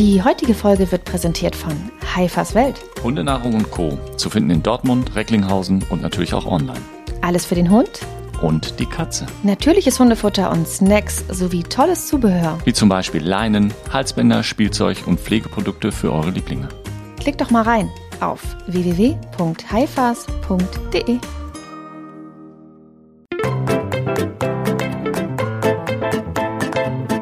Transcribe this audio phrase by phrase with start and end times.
[0.00, 1.72] Die heutige Folge wird präsentiert von
[2.16, 2.80] Haifas Welt.
[3.02, 3.98] Hundenahrung und Co.
[4.16, 6.80] Zu finden in Dortmund, Recklinghausen und natürlich auch online.
[7.20, 8.00] Alles für den Hund,
[8.40, 9.26] Und die Katze.
[9.42, 12.56] natürliches Hundefutter und Snacks sowie tolles Zubehör.
[12.64, 16.70] Wie zum Beispiel Leinen, Halsbänder, Spielzeug und Pflegeprodukte für eure Lieblinge.
[17.18, 17.90] Klick doch mal rein
[18.20, 21.18] auf www.haifas.de.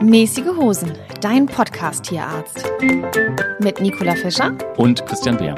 [0.08, 2.64] Mäßige Hosen, dein Podcast-Tierarzt.
[3.60, 4.56] Mit Nicola Fischer.
[4.78, 5.54] Und Christian Beer.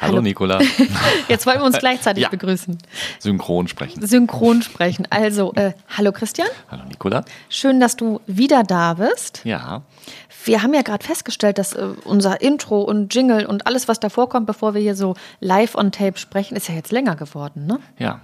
[0.00, 0.22] Hallo, Hallo.
[0.22, 0.58] Nicola.
[1.28, 2.30] Jetzt wollen wir uns gleichzeitig Ja.
[2.30, 2.78] begrüßen.
[3.18, 4.06] Synchron sprechen.
[4.06, 5.06] Synchron sprechen.
[5.10, 6.48] Also, äh, hallo Christian.
[6.70, 7.26] Hallo Nicola.
[7.50, 9.42] Schön, dass du wieder da bist.
[9.44, 9.82] Ja,
[10.46, 14.30] Wir haben ja gerade festgestellt, dass äh, unser Intro und Jingle und alles, was davor
[14.30, 17.66] kommt, bevor wir hier so live on tape sprechen, ist ja jetzt länger geworden.
[17.66, 17.80] Ne?
[17.98, 18.20] ja.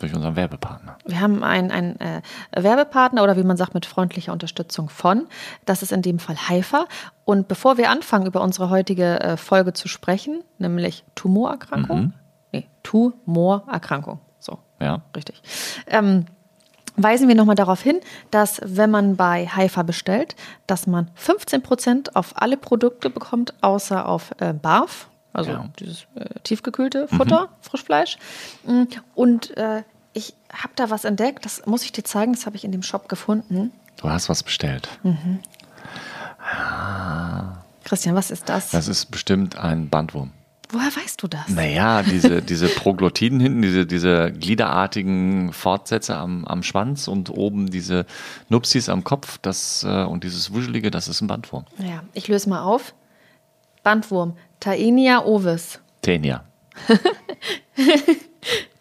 [0.00, 0.96] Durch unseren Werbepartner.
[1.06, 2.22] Wir haben einen, einen äh,
[2.56, 5.26] Werbepartner oder wie man sagt, mit freundlicher Unterstützung von.
[5.66, 6.86] Das ist in dem Fall Haifa.
[7.24, 12.14] Und bevor wir anfangen, über unsere heutige äh, Folge zu sprechen, nämlich Tumorerkrankung,
[12.52, 15.02] nee, Tumorerkrankung, so, Ja.
[15.14, 15.42] richtig,
[15.86, 16.24] ähm,
[16.96, 20.34] weisen wir nochmal darauf hin, dass wenn man bei Haifa bestellt,
[20.66, 25.64] dass man 15% auf alle Produkte bekommt, außer auf äh, Barf, also Ja.
[25.78, 28.18] dieses äh, tiefgekühlte Futter, Frischfleisch.
[28.64, 28.84] Mm,
[29.14, 32.64] Und äh, ich habe da was entdeckt, das muss ich dir zeigen, das habe ich
[32.64, 33.72] in dem Shop gefunden.
[33.96, 34.88] Du hast was bestellt.
[37.84, 38.70] Christian, was ist das?
[38.70, 40.32] Das ist bestimmt ein Bandwurm.
[40.72, 41.48] Woher weißt du das?
[41.48, 48.06] Naja, diese, diese Proglottiden hinten, diese, diese gliederartigen Fortsätze am, am Schwanz und oben diese
[48.48, 51.64] Nupsis am Kopf das, äh, und dieses Wuschelige, das ist ein Bandwurm.
[51.78, 52.94] Ja, ich löse mal auf.
[53.82, 55.80] Bandwurm, Taenia ovis.
[56.02, 56.44] Tenia.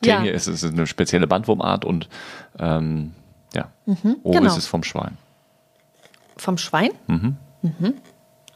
[0.03, 0.17] Ja.
[0.17, 2.07] Tenia ist, ist eine spezielle Bandwurmart und
[2.57, 3.13] ähm,
[3.53, 4.55] ja, Ovis genau.
[4.55, 5.17] ist vom Schwein.
[6.37, 6.91] Vom Schwein?
[7.07, 7.35] Mhm.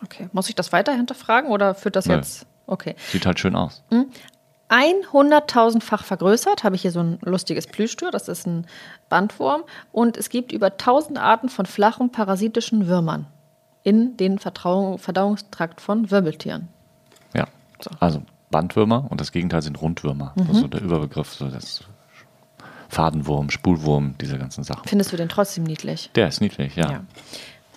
[0.03, 0.30] Okay.
[0.31, 2.16] Muss ich das weiter hinterfragen oder führt das Nö.
[2.16, 2.45] jetzt?
[2.67, 2.95] Okay.
[3.11, 3.83] Sieht halt schön aus.
[4.69, 8.66] 100.000-fach vergrößert habe ich hier so ein lustiges Plüschtier, das ist ein
[9.09, 9.63] Bandwurm.
[9.91, 13.28] Und es gibt über 1000 Arten von flachen parasitischen Würmern
[13.84, 16.69] in den Verdauungstrakt von Wirbeltieren.
[17.34, 17.47] Ja.
[18.00, 18.23] Also
[18.53, 20.31] Bandwürmer und das Gegenteil sind Rundwürmer.
[20.36, 20.47] Mhm.
[20.47, 21.84] Das ist so der Überbegriff, so das
[22.88, 24.88] Fadenwurm, Spulwurm, diese ganzen Sachen.
[24.88, 26.09] Findest du den trotzdem niedlich?
[26.16, 26.92] Der ist niedlich, ja.
[26.92, 27.02] Ja.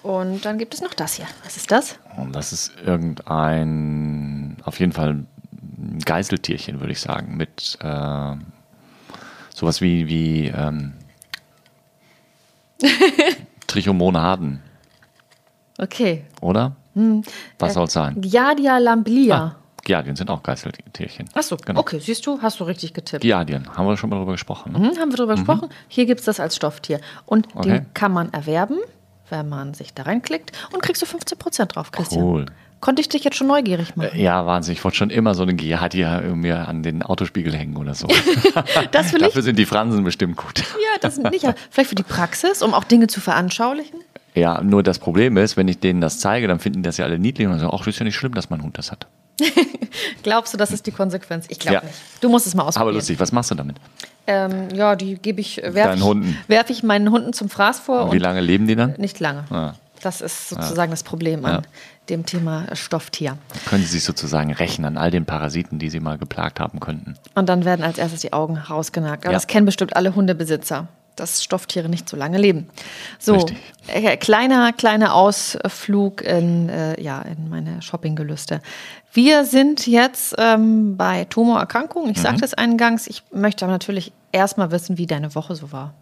[0.03, 1.27] Und dann gibt es noch das hier.
[1.43, 1.99] Was ist das?
[2.17, 5.15] Und das ist irgendein, auf jeden Fall
[5.79, 8.35] ein Geißeltierchen, würde ich sagen, mit äh,
[9.55, 10.93] sowas wie, wie ähm,
[13.67, 14.61] Trichomonaden,
[15.79, 16.25] Okay.
[16.41, 16.77] oder?
[17.59, 18.21] Was soll es sein?
[18.21, 19.37] Giardia lamblia.
[19.37, 21.29] Ah, Giardien sind auch Geißeltierchen.
[21.33, 21.81] Achso, Genau.
[21.81, 23.23] okay, siehst du, hast du richtig getippt.
[23.23, 24.73] Giardien, haben wir schon mal drüber gesprochen.
[24.73, 24.79] Ne?
[24.91, 25.69] Hm, haben wir drüber gesprochen.
[25.89, 27.01] Hier gibt es das als Stofftier.
[27.25, 27.69] Und Okay.
[27.71, 28.79] den kann man erwerben,
[29.31, 30.53] wenn man sich da reinklickt.
[30.73, 32.23] Und kriegst du 15% drauf, Christian.
[32.25, 32.47] Cool.
[32.81, 34.11] Konnte ich dich jetzt schon neugierig machen?
[34.19, 34.75] Ja, Wahnsinn.
[34.75, 36.05] Ich wollte schon immer so eine Giardie
[36.35, 38.07] mir an den Autospiegel hängen oder so.
[38.91, 39.29] Das will ich.
[39.29, 40.59] Dafür sind die Fransen bestimmt gut.
[40.61, 41.45] Ja, das nicht.
[41.45, 44.01] aber Vielleicht für die Praxis, um auch Dinge zu veranschaulichen.
[44.35, 47.19] Ja, nur das Problem ist, wenn ich denen das zeige, dann finden das ja alle
[47.19, 49.07] niedlich und sagen, ach, das ist ja nicht schlimm, dass mein Hund das hat.
[50.23, 51.47] Glaubst du, das ist die Konsequenz?
[51.49, 51.83] Ich glaube Ja.
[51.83, 51.95] nicht.
[52.21, 52.89] Du musst es mal ausprobieren.
[52.89, 53.77] Aber lustig, was machst du damit?
[54.27, 58.07] Ähm, ja, die gebe ich, werfe Deinen ich, werf ich meinen Hunden zum Fraß vor.
[58.07, 58.95] Und wie lange leben die dann?
[58.99, 59.45] Nicht lange.
[59.51, 59.75] Ah.
[60.03, 61.49] Das ist sozusagen das Problem Ja.
[61.59, 61.67] an
[62.09, 63.39] dem Thema Stofftier.
[63.67, 67.17] Können sie sich sozusagen rächen an all den Parasiten, die sie mal geplagt haben könnten.
[67.35, 69.25] Und dann werden als erstes die Augen rausgenagt.
[69.25, 69.37] Aber Ja.
[69.37, 70.87] das kennen bestimmt alle Hundebesitzer,
[71.17, 72.69] dass Stofftiere nicht so lange leben.
[73.19, 73.47] So,
[73.89, 78.61] äh, kleiner, kleiner Ausflug in, äh, ja, in meine Shoppinggelüste.
[79.13, 82.11] Wir sind jetzt ähm, bei Tumorerkrankungen.
[82.11, 82.23] Ich Mhm.
[82.23, 83.07] sagte es eingangs.
[83.07, 85.95] Ich möchte aber natürlich erstmal wissen, wie deine Woche so war.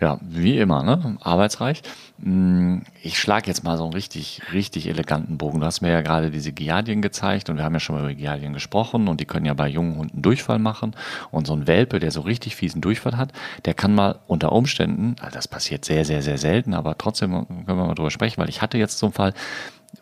[0.00, 1.16] Ja, wie immer, ne?
[1.20, 1.82] Arbeitsreich.
[2.18, 5.60] Mm, Ich schlage jetzt mal so einen richtig, richtig eleganten Bogen.
[5.60, 8.14] Du hast mir ja gerade diese Giardien gezeigt und wir haben ja schon mal über
[8.14, 10.94] Giardien gesprochen und die können ja bei jungen Hunden Durchfall machen.
[11.30, 13.32] Und so ein Welpe, der so richtig fiesen Durchfall hat,
[13.64, 17.66] der kann mal unter Umständen, also das passiert sehr, sehr, sehr selten, aber trotzdem können
[17.66, 19.34] wir mal drüber sprechen, weil ich hatte jetzt so einen Fall,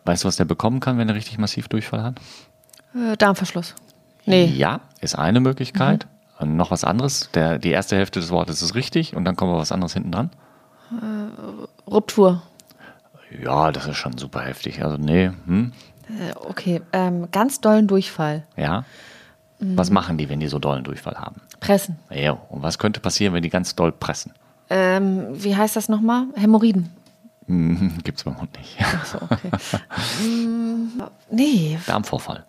[0.04, 2.20] weißt du, was der bekommen kann, wenn er richtig massiv Durchfall hat?
[2.94, 3.74] Äh, Darmverschluss.
[4.26, 4.44] Nee.
[4.46, 6.06] Ja, ist eine Möglichkeit.
[6.40, 7.28] Und noch was anderes.
[7.34, 10.12] Der, die erste Hälfte des Wortes ist richtig und dann kommen wir was anderes hinten
[10.12, 10.30] dran.
[11.86, 12.42] Ruptur.
[13.42, 14.82] Ja, das ist schon super heftig.
[14.82, 15.72] Also, nee, hm,
[16.08, 18.44] Äh, okay, ähm, ganz dollen Durchfall.
[18.56, 18.84] ja.
[19.62, 21.42] Was machen die, wenn die so dollen Durchfall haben?
[21.60, 21.98] Pressen.
[22.08, 24.32] Ja, und was könnte passieren, wenn die ganz doll pressen?
[24.70, 26.24] Ähm, wie heißt das nochmal?
[26.34, 26.88] Hämorrhoiden.
[27.46, 28.78] Hm, Gibt's beim Hund nicht.
[29.04, 29.50] So, okay.
[30.24, 32.46] Mm, nee, Darmvorfall.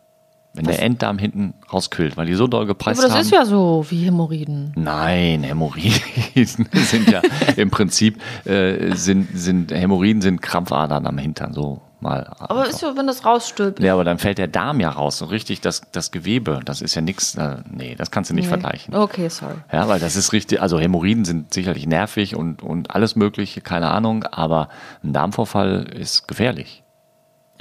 [0.54, 3.22] Wenn der Enddarm hinten rausquillt, weil die so doll gepresst aber das haben.
[3.26, 4.74] ist ja so wie Hämorrhoiden.
[4.76, 7.22] Nein, Hämorrhoiden sind ja
[7.56, 12.98] im Prinzip äh, sind, sind Hämorrhoiden sind Krampfadern am Hintern, so Mal Aber ist ja,
[12.98, 13.80] wenn das rausstülpt.
[13.80, 15.20] ja, aber dann fällt der Darm ja raus.
[15.20, 17.36] So richtig das, das Gewebe, das ist ja nichts.
[17.36, 18.50] Äh, nee, das kannst du nicht Nee.
[18.50, 18.96] vergleichen.
[18.96, 19.54] Okay, sorry.
[19.72, 23.92] Ja, weil das ist richtig, also Hämorrhoiden sind sicherlich nervig und, und alles Mögliche, keine
[23.92, 24.70] Ahnung, aber
[25.04, 26.81] ein Darmvorfall ist gefährlich.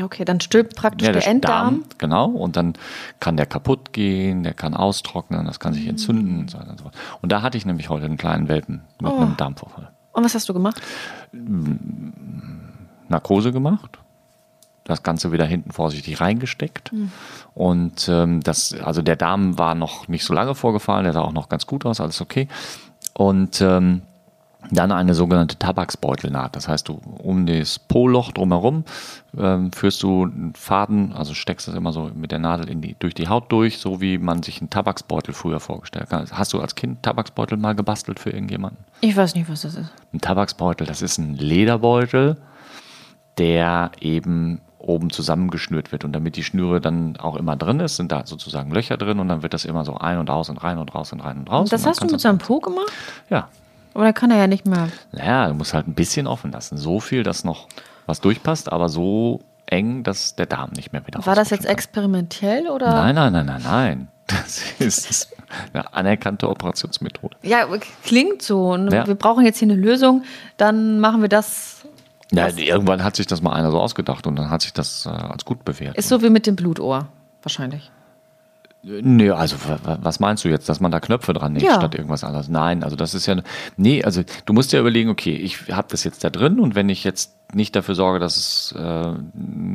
[0.03, 1.85] Okay, dann stülpt praktisch der, Enddarm.
[1.99, 2.75] genau, und dann
[3.21, 5.91] kann der kaputt gehen, der kann austrocknen, das kann sich Mhm.
[5.91, 6.95] entzünden und so weiter und so fort.
[7.23, 9.17] Und da hatte ich nämlich heute einen kleinen Welpen mit Oh.
[9.21, 9.91] einem Darmvorfall.
[10.13, 10.81] Und was hast du gemacht?
[13.09, 13.99] Narkose gemacht,
[14.85, 16.93] das Ganze wieder hinten vorsichtig reingesteckt.
[17.55, 21.33] Und ähm, das, also der Darm war noch nicht so lange vorgefallen, der sah auch
[21.33, 22.49] noch ganz gut aus, alles okay.
[23.15, 24.03] Und ähm,
[24.71, 26.55] dann eine sogenannte Tabaksbeutelnaht.
[26.55, 28.85] Das heißt, du um das Po-Loch drumherum
[29.37, 33.15] ähm, führst du einen Faden, also steckst das immer so mit der Nadel die, durch
[33.15, 36.33] die Haut durch, so wie man sich einen Tabaksbeutel früher vorgestellt hat.
[36.33, 38.85] Hast du als Kind Tabaksbeutel mal gebastelt für irgendjemanden?
[39.01, 39.93] Ich weiß nicht, was das ist.
[40.13, 42.37] Ein Tabaksbeutel, das ist ein Lederbeutel,
[43.39, 46.05] der eben oben zusammengeschnürt wird.
[46.05, 49.29] Und damit die Schnüre dann auch immer drin ist, sind da sozusagen Löcher drin und
[49.29, 51.51] dann wird das immer so ein und aus und rein und raus und rein und
[51.51, 51.65] raus.
[51.65, 52.91] Und das und hast du mit seinem Po gemacht?
[53.29, 53.49] Ja.
[53.95, 54.89] Aber da kann er ja nicht mehr.
[55.13, 56.77] Naja, du musst halt ein bisschen offen lassen.
[56.77, 57.69] So viel, dass noch
[58.07, 61.73] was durchpasst, aber so eng, dass der Darm nicht mehr wieder War das jetzt kann.
[61.73, 62.91] experimentell oder?
[62.91, 64.09] Nein, nein, nein, nein, nein.
[64.27, 65.29] Das ist
[65.73, 67.37] eine anerkannte Operationsmethode.
[67.43, 67.67] Ja,
[68.05, 68.77] klingt so.
[68.77, 69.07] Ja.
[69.07, 70.23] Wir brauchen jetzt hier eine Lösung.
[70.57, 71.85] Dann machen wir das.
[72.31, 75.09] Ja, irgendwann hat sich das mal einer so ausgedacht und dann hat sich das äh,
[75.09, 75.97] als gut bewertet.
[75.99, 77.09] Ist so wie mit dem Blutohr.
[77.43, 77.91] Wahrscheinlich.
[78.83, 81.75] Nee, also wa- wa- was meinst du jetzt, dass man da Knöpfe dran näht Ja.
[81.75, 82.49] statt irgendwas anderes?
[82.49, 83.37] Nein, also das ist ja
[83.77, 86.89] nee, also du musst ja überlegen, okay, ich habe das jetzt da drin und wenn
[86.89, 89.13] ich jetzt nicht dafür sorge, dass es, äh,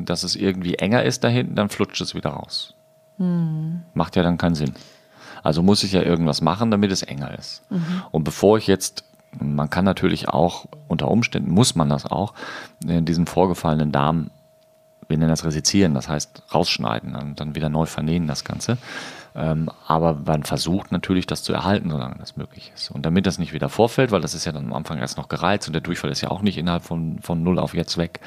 [0.06, 2.74] dass es irgendwie enger ist da hinten, dann flutscht es wieder raus.
[3.94, 4.74] Macht ja dann keinen Sinn.
[5.44, 7.64] Also muss ich ja irgendwas machen, damit es enger ist.
[8.12, 9.04] Und bevor ich jetzt,
[9.40, 12.34] man kann natürlich auch unter Umständen muss man das auch,
[12.88, 14.32] äh, diesen vorgefallenen Darm
[15.08, 18.78] wir nennen das Resizieren, das heißt rausschneiden und dann wieder neu vernähen das Ganze.
[19.36, 22.90] Ähm, aber man versucht natürlich, das zu erhalten, solange das möglich ist.
[22.92, 25.28] Und damit das nicht wieder vorfällt, weil das ist ja dann am Anfang erst noch
[25.28, 28.22] gereizt und der Durchfall ist ja auch nicht innerhalb von, von null auf jetzt weg,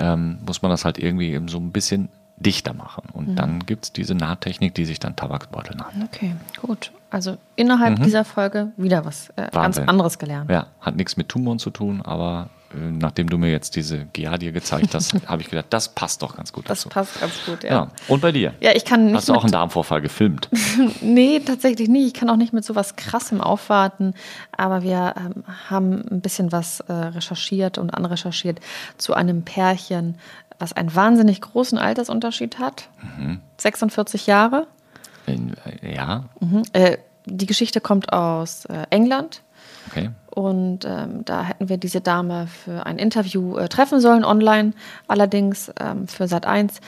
[0.00, 3.04] ähm, muss man das halt irgendwie eben so ein bisschen dichter machen.
[3.12, 3.36] Und Mhm.
[3.36, 6.08] dann gibt es diese Nahttechnik, die sich dann Tabaksbeutel nennt.
[6.12, 6.90] Okay, gut.
[7.10, 9.88] Also innerhalb dieser Folge wieder was äh, ganz Mhm.
[9.88, 10.50] Anderes gelernt.
[10.50, 14.94] Ja, hat nichts mit Tumoren zu tun, aber nachdem du mir jetzt diese Giardie gezeigt
[14.94, 16.88] hast, habe ich gedacht, das passt doch ganz gut Das dazu.
[16.88, 17.70] passt ganz gut, ja.
[17.70, 17.88] Ja.
[18.08, 18.54] Und bei dir?
[18.60, 20.48] Ja, ich kann nicht Hast du auch einen Darmvorfall gefilmt?
[21.00, 22.06] Nee, tatsächlich nicht.
[22.06, 24.14] Ich kann auch nicht mit sowas krassem aufwarten.
[24.56, 28.60] Aber wir ähm, haben ein bisschen was äh, recherchiert und anrecherchiert
[28.98, 30.16] zu einem Pärchen,
[30.58, 32.88] was einen wahnsinnig großen Altersunterschied hat.
[33.18, 33.40] Mhm.
[33.58, 34.66] 46 Jahre.
[35.26, 36.62] In, äh, ja, Mhm.
[36.72, 39.42] Äh, die Geschichte kommt aus äh, England.
[39.88, 40.10] okay.
[40.34, 44.72] Und ähm, da hätten wir diese Dame für ein Interview äh, treffen sollen, online
[45.06, 46.80] allerdings ähm, für Sat 1.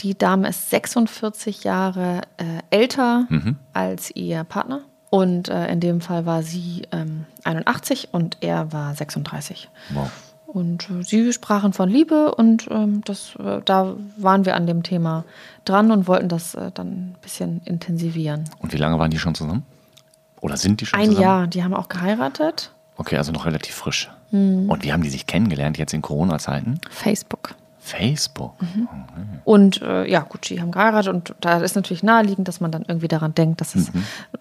[0.00, 3.26] Die Dame ist 46 Jahre äh, älter
[3.72, 4.82] als ihr Partner.
[5.08, 9.68] Und äh, in dem Fall war sie ähm, 81 und er war 36.
[9.94, 10.10] Wow.
[10.46, 14.82] Und äh, sie sprachen von Liebe und ähm, das, äh, da waren wir an dem
[14.82, 15.24] Thema
[15.64, 18.44] dran und wollten das äh, dann ein bisschen intensivieren.
[18.58, 19.64] Und wie lange waren die schon zusammen?
[20.40, 21.22] Oder sind die schon Ein zusammen?
[21.22, 22.72] Jahr, die haben auch geheiratet.
[23.00, 24.10] Okay, also noch relativ frisch.
[24.28, 24.68] Hm.
[24.68, 26.82] Und wie haben die sich kennengelernt jetzt in Corona-Zeiten?
[26.90, 27.54] Facebook.
[27.78, 28.60] Facebook.
[28.60, 28.88] Mhm.
[29.44, 32.84] Und äh, ja, gut, die haben geheiratet und da ist natürlich naheliegend, dass man dann
[32.86, 33.90] irgendwie daran denkt, dass es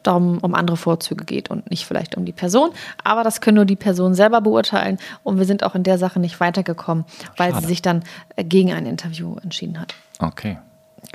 [0.04, 2.72] darum um andere Vorzüge geht und nicht vielleicht um die Person.
[3.06, 6.20] Aber das können nur die Person selber beurteilen und wir sind auch in der Sache
[6.20, 7.06] nicht weitergekommen,
[7.38, 7.62] weil Schade.
[7.62, 8.04] sie sich dann
[8.36, 9.96] äh, gegen ein Interview entschieden hat.
[10.20, 10.58] Okay.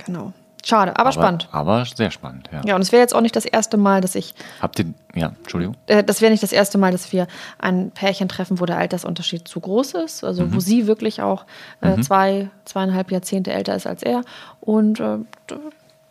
[0.03, 0.33] Genau.
[0.65, 1.47] Schade, aber, spannend.
[1.51, 2.61] Aber sehr spannend, ja.
[2.65, 5.27] Ja, und es wäre jetzt auch nicht das erste Mal, dass ich, Habt ihr, ja,
[5.27, 5.75] Entschuldigung.
[5.85, 7.27] äh, das wäre nicht das erste Mal, dass wir
[7.59, 10.23] ein Pärchen treffen, wo der Altersunterschied zu groß ist.
[10.23, 11.45] Also wo sie wirklich auch
[11.81, 14.23] äh, zwei, zweieinhalb Jahrzehnte älter ist als er.
[14.59, 15.19] Und äh,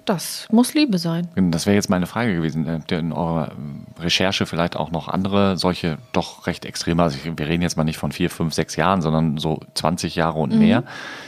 [0.04, 1.28] das muss Liebe sein.
[1.34, 2.68] Das wäre jetzt meine Frage gewesen.
[2.70, 7.18] Habt ihr in eurer ähm, Recherche vielleicht auch noch andere solche doch recht extreme, also
[7.25, 10.56] wir reden jetzt mal nicht von vier, fünf, sechs Jahren, sondern so 20 Jahre und
[10.56, 10.84] mehr,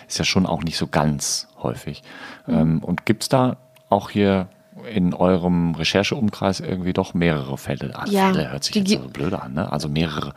[0.07, 2.03] ist ja schon auch nicht so ganz häufig.
[2.49, 3.57] Ähm, und gibt es da
[3.91, 4.49] auch hier
[4.95, 7.93] in eurem Rechercheumkreis irgendwie doch mehrere Fälle?
[7.95, 9.73] Ah, Ja, Fälle hört sich jetzt so blöde an, ne?
[9.73, 10.33] Also mehrere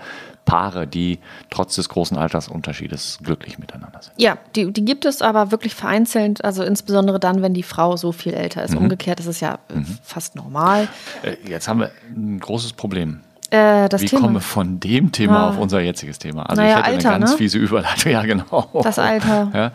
[0.46, 1.20] Paare, die
[1.52, 4.14] trotz des großen Altersunterschiedes glücklich miteinander sind.
[4.18, 8.12] Ja, die, die gibt es aber wirklich vereinzelt, also insbesondere dann, wenn die Frau so
[8.12, 8.74] viel älter ist.
[8.76, 10.88] Umgekehrt ist es ja äh, fast normal.
[11.22, 13.20] Äh, jetzt haben wir ein großes Problem.
[13.52, 14.22] Äh, das Wie Thema.
[14.22, 15.50] kommen wir von dem Thema Ah.
[15.50, 16.44] auf unser jetziges Thema?
[16.50, 17.38] Also Naja, ich hätte Alter, eine ganz ne?
[17.38, 18.12] fiese Überleitung.
[18.12, 18.70] Ja, genau.
[18.84, 19.52] Das Alter.
[19.54, 19.72] Ja,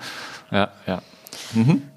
[0.58, 1.02] ja, ja.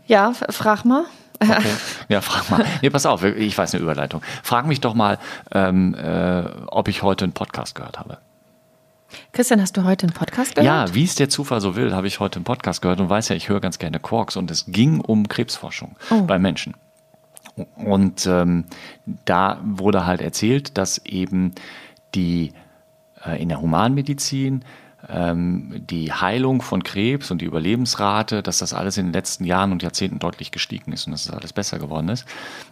[0.07, 1.05] Ja, f- frag mal.
[1.39, 1.61] Okay.
[2.09, 2.65] Ja, frag mal.
[2.81, 4.21] Nee, pass auf, ich weiß eine Überleitung.
[4.41, 5.19] Frag mich doch mal,
[5.51, 8.17] ähm, äh, ob ich heute einen Podcast gehört habe.
[9.31, 10.65] Christian, hast du heute einen Podcast gehört?
[10.89, 13.29] Ja, wie es der Zufall so will, habe ich heute einen Podcast gehört und weiß
[13.29, 16.21] ja, ich höre ganz gerne Quarks und es ging um Krebsforschung Oh.
[16.23, 16.73] bei Menschen.
[17.75, 18.65] Und ähm,
[19.25, 21.53] da wurde halt erzählt, dass eben
[22.15, 22.51] die
[23.25, 24.63] äh, in der Humanmedizin
[25.09, 29.81] die Heilung von Krebs und die Überlebensrate, dass das alles in den letzten Jahren und
[29.81, 32.25] Jahrzehnten deutlich gestiegen ist und dass das alles besser geworden ist.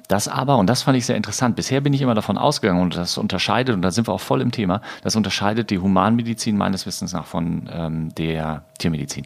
[0.09, 2.97] Das aber, und das fand ich sehr interessant, bisher bin ich immer davon ausgegangen und
[2.97, 6.85] das unterscheidet, und da sind wir auch voll im Thema, das unterscheidet die Humanmedizin meines
[6.85, 9.25] Wissens nach von ähm, der Tiermedizin.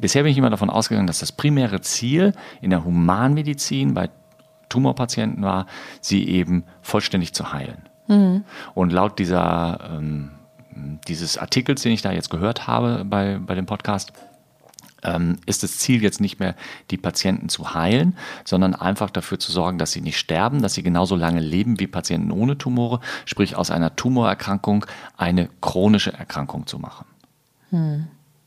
[0.00, 4.10] Bisher bin ich immer davon ausgegangen, dass das primäre Ziel in der Humanmedizin bei
[4.68, 5.66] Tumorpatienten war,
[6.00, 7.88] sie eben vollständig zu heilen.
[8.74, 10.30] Und laut dieser, ähm,
[11.06, 14.12] dieses Artikels, den ich da jetzt gehört habe bei, bei dem Podcast,
[15.02, 16.54] ähm, ist das Ziel jetzt nicht mehr,
[16.90, 20.82] die Patienten zu heilen, sondern einfach dafür zu sorgen, dass sie nicht sterben, dass sie
[20.82, 26.78] genauso lange leben wie Patienten ohne Tumore, sprich aus einer Tumorerkrankung eine chronische Erkrankung zu
[26.78, 27.06] machen.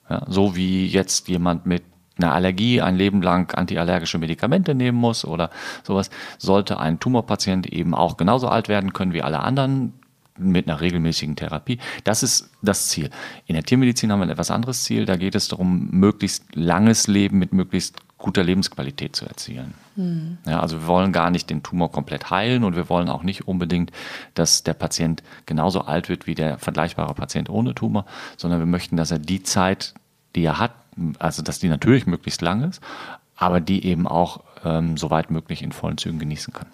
[0.09, 1.83] Ja, so wie jetzt jemand mit
[2.17, 5.49] einer Allergie ein Leben lang antiallergische Medikamente nehmen muss oder
[5.83, 9.93] sowas, sollte ein Tumorpatient eben auch genauso alt werden können wie alle anderen
[10.37, 11.79] mit einer regelmäßigen Therapie.
[12.03, 13.09] Das ist das Ziel.
[13.45, 15.05] In der Tiermedizin haben wir ein etwas anderes Ziel.
[15.05, 19.73] Da geht es darum, möglichst langes Leben mit möglichst guter Lebensqualität zu erzielen.
[20.45, 23.47] Ja, also wir wollen gar nicht den Tumor komplett heilen und wir wollen auch nicht
[23.47, 23.91] unbedingt,
[24.35, 28.05] dass der Patient genauso alt wird wie der vergleichbare Patient ohne Tumor,
[28.37, 29.95] sondern wir möchten, dass er die Zeit,
[30.35, 30.73] die er hat,
[31.19, 32.81] also dass die natürlich möglichst lang ist,
[33.35, 36.67] aber die eben auch ähm, so weit möglich in vollen Zügen genießen kann.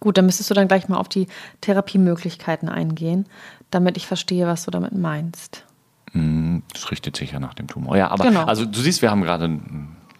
[0.00, 1.26] Gut, dann müsstest du dann gleich mal auf die
[1.60, 3.26] Therapiemöglichkeiten eingehen,
[3.70, 5.64] damit ich verstehe, was du damit meinst.
[6.12, 7.96] Mm, Das richtet sich ja nach dem Tumor.
[7.96, 8.44] Ja, aber Genau.
[8.44, 9.58] also du siehst, wir haben gerade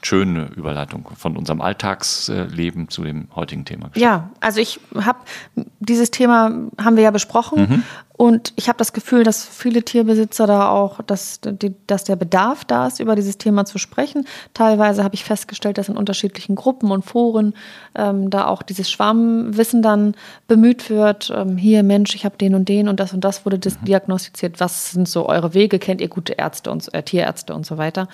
[0.03, 3.89] schöne Überleitung von unserem Alltagsleben zu dem heutigen Thema.
[3.89, 3.97] geschafft.
[3.97, 5.19] Ja, also ich habe
[5.81, 7.85] dieses Thema haben wir ja besprochen
[8.19, 11.41] und ich habe das Gefühl, dass viele Tierbesitzer da auch, dass,
[11.87, 14.27] dass der Bedarf da ist, über dieses Thema zu sprechen.
[14.55, 17.55] Teilweise habe ich festgestellt, dass in unterschiedlichen Gruppen und Foren
[17.95, 20.17] ähm, da auch dieses Schwarmwissen dann
[20.49, 21.33] bemüht wird.
[21.33, 24.59] Ähm, hier Mensch, ich habe den und den und das und das wurde dis diagnostiziert.
[24.59, 25.79] Was sind so eure Wege?
[25.79, 28.09] Kennt ihr gute Ärzte und äh, Tierärzte und so weiter?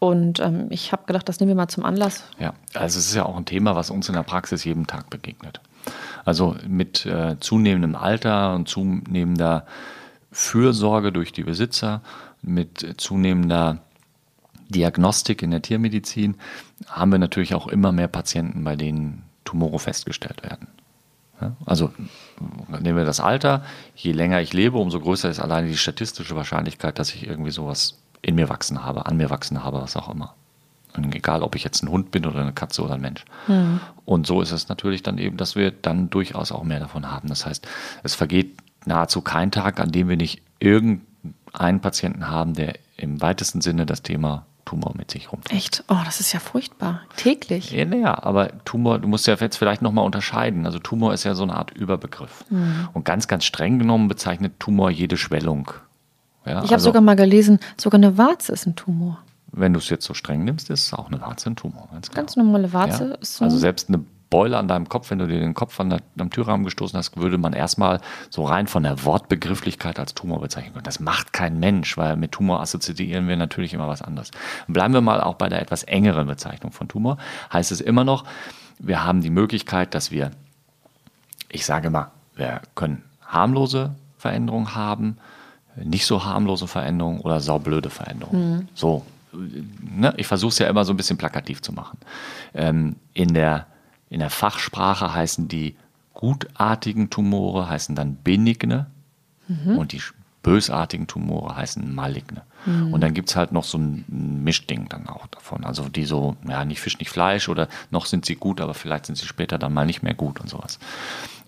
[0.00, 2.24] Und ähm, ich habe gedacht, das nehmen wir mal zum Anlass.
[2.38, 5.10] Ja, also es ist ja auch ein Thema, was uns in der Praxis jeden Tag
[5.10, 5.60] begegnet.
[6.24, 9.66] Also mit äh, zunehmendem Alter und zunehmender
[10.32, 12.00] Fürsorge durch die Besitzer,
[12.42, 13.78] mit zunehmender
[14.70, 16.36] Diagnostik in der Tiermedizin
[16.86, 20.68] haben wir natürlich auch immer mehr Patienten, bei denen Tumore festgestellt werden.
[21.66, 21.92] Also
[22.68, 23.64] nehmen wir das Alter,
[23.96, 27.98] je länger ich lebe, umso größer ist alleine die statistische Wahrscheinlichkeit, dass ich irgendwie sowas
[28.22, 30.34] in mir wachsen habe, an mir wachsen habe, was auch immer.
[30.96, 33.24] Und egal, ob ich jetzt ein Hund bin oder eine Katze oder ein Mensch.
[34.04, 37.28] Und so ist es natürlich dann eben, dass wir dann durchaus auch mehr davon haben.
[37.28, 37.66] Das heißt,
[38.02, 43.60] es vergeht nahezu kein Tag, an dem wir nicht irgendeinen Patienten haben, der im weitesten
[43.60, 45.56] Sinne das Thema Tumor mit sich rumträgt.
[45.56, 45.84] Echt?
[45.88, 47.02] Oh, das ist ja furchtbar.
[47.16, 47.70] Täglich.
[47.70, 50.66] Ja, naja, aber Tumor, du musst ja jetzt vielleicht nochmal unterscheiden.
[50.66, 52.44] Also Tumor ist ja so eine Art Überbegriff.
[52.92, 55.70] Und ganz, ganz streng genommen bezeichnet Tumor jede Schwellung.
[56.46, 59.18] Ja, Ich habe also, sogar mal gelesen, sogar eine Warze ist ein Tumor.
[59.52, 61.88] Wenn du es jetzt so streng nimmst, ist auch eine Warze ein Tumor.
[61.92, 62.10] Ganz.
[62.10, 63.14] Ganz normale Warze Ja.
[63.16, 63.44] ist so.
[63.44, 66.30] Also selbst eine Beule an deinem Kopf, wenn du dir den Kopf an der, am
[66.30, 70.84] Türrahmen gestoßen hast, würde man erstmal so rein von der Wortbegrifflichkeit als Tumor bezeichnen können.
[70.84, 74.30] Das macht kein Mensch, weil mit Tumor assoziieren wir natürlich immer was anderes.
[74.68, 77.18] Bleiben wir mal auch bei der etwas engeren Bezeichnung von Tumor.
[77.52, 78.24] Heißt es immer noch,
[78.78, 80.30] wir haben die Möglichkeit, dass wir,
[81.48, 85.18] ich sage mal, wir können harmlose Veränderungen haben,
[85.84, 88.68] nicht so harmlose Veränderungen oder saublöde Veränderungen.
[88.74, 90.14] So, ne?
[90.16, 91.98] ich versuche es ja immer so ein bisschen plakativ zu machen.
[92.54, 93.66] Ähm, in, der,
[94.08, 95.76] in der Fachsprache heißen die
[96.12, 98.86] gutartigen Tumore heißen dann benigne
[99.78, 100.02] und die
[100.42, 102.42] bösartigen Tumore heißen maligne.
[102.92, 104.04] Und dann gibt es halt noch so ein
[104.44, 105.64] Mischding dann auch davon.
[105.64, 109.06] Also die so, ja, nicht Fisch, nicht Fleisch oder noch sind sie gut, aber vielleicht
[109.06, 110.78] sind sie später dann mal nicht mehr gut und sowas.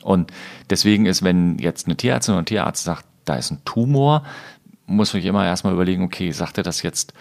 [0.02, 0.32] Und
[0.70, 4.24] deswegen ist, wenn jetzt eine Tierärztin oder ein Tierarzt sagt, da ist ein Tumor,
[4.86, 7.14] muss man sich immer erstmal überlegen, okay, sagt er das jetzt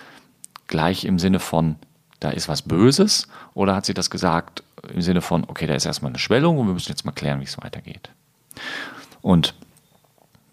[0.67, 1.75] gleich im Sinne von,
[2.19, 5.85] da ist was Böses oder hat sie das gesagt im Sinne von, okay, da ist
[5.85, 8.09] erstmal eine Schwellung und wir müssen jetzt mal klären, wie es weitergeht.
[9.21, 9.53] Und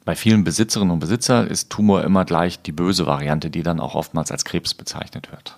[0.04, 3.94] bei vielen Besitzerinnen und Besitzern ist Tumor immer gleich die böse Variante, die dann auch
[3.94, 5.56] oftmals als Krebs bezeichnet wird.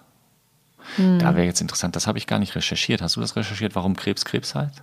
[0.97, 3.01] Da wäre jetzt interessant, das habe ich gar nicht recherchiert.
[3.01, 4.83] Hast du das recherchiert, warum Krebs Krebs heißt?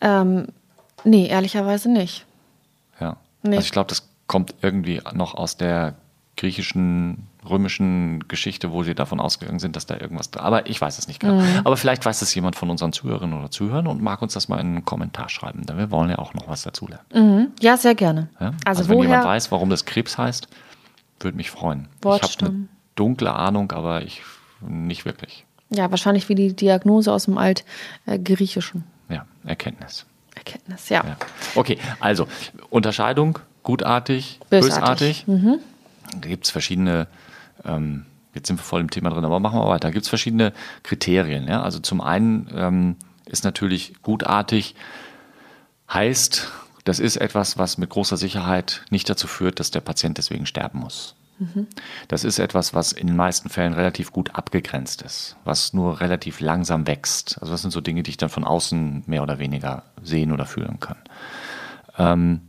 [0.00, 0.48] ähm,
[1.04, 2.24] nee, ehrlicherweise nicht.
[3.00, 3.16] Ja.
[3.42, 3.56] Nee.
[3.56, 5.96] Also ich glaube, das kommt irgendwie noch aus der
[6.36, 10.32] griechischen, römischen Geschichte, wo sie davon ausgegangen sind, dass da irgendwas.
[10.34, 11.42] Aber ich weiß es nicht genau.
[11.64, 14.60] Aber vielleicht weiß es jemand von unseren Zuhörerinnen oder Zuhörern und mag uns das mal
[14.60, 15.66] in einen Kommentar schreiben.
[15.66, 17.04] Denn wir wollen ja auch noch was dazulernen.
[17.12, 17.48] Mhm.
[17.60, 18.28] Ja, sehr gerne.
[18.38, 18.54] Ja?
[18.64, 20.46] Also, wenn jemand weiß, warum das Krebs heißt,
[21.20, 21.88] Würde mich freuen.
[22.00, 22.30] Wortstamm.
[22.30, 24.22] Ich habe eine dunkle Ahnung, aber ich
[24.60, 25.44] nicht wirklich.
[25.70, 28.84] Ja, wahrscheinlich wie die Diagnose aus dem Altgriechischen.
[29.08, 30.06] Ja, Erkenntnis.
[30.34, 31.04] Erkenntnis, ja.
[31.04, 31.16] Ja.
[31.54, 32.26] Okay, also
[32.70, 35.26] Unterscheidung, gutartig, Bösartig.
[35.26, 35.60] bösartig.
[36.20, 37.06] Da gibt es verschiedene,
[37.64, 39.88] ähm, jetzt sind wir voll im Thema drin, aber machen wir weiter.
[39.88, 40.52] Da gibt es verschiedene
[40.82, 41.46] Kriterien.
[41.46, 41.62] Ja?
[41.62, 44.74] Also zum einen ähm, ist natürlich gutartig,
[45.92, 46.48] heißt,
[46.84, 50.80] das ist etwas, was mit großer Sicherheit nicht dazu führt, dass der Patient deswegen sterben
[50.80, 51.14] muss.
[52.08, 56.40] Das ist etwas, was in den meisten Fällen relativ gut abgegrenzt ist, was nur relativ
[56.40, 57.38] langsam wächst.
[57.40, 60.44] Also das sind so Dinge, die ich dann von außen mehr oder weniger sehen oder
[60.44, 60.98] fühlen kann.
[61.96, 62.42] Ähm,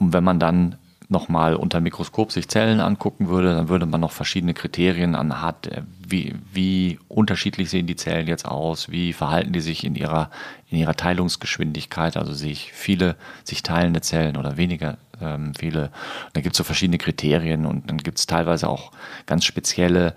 [0.00, 0.76] und wenn man dann
[1.08, 5.82] nochmal unter Mikroskop sich Zellen angucken würde, dann würde man noch verschiedene Kriterien anhand, äh,
[6.06, 10.30] wie, wie unterschiedlich sehen die Zellen jetzt aus, wie verhalten die sich in ihrer,
[10.70, 15.90] in ihrer Teilungsgeschwindigkeit, also sehe ich viele sich teilende Zellen oder weniger ähm, viele.
[16.32, 18.92] Da gibt es so verschiedene Kriterien und dann gibt es teilweise auch
[19.26, 20.14] ganz spezielle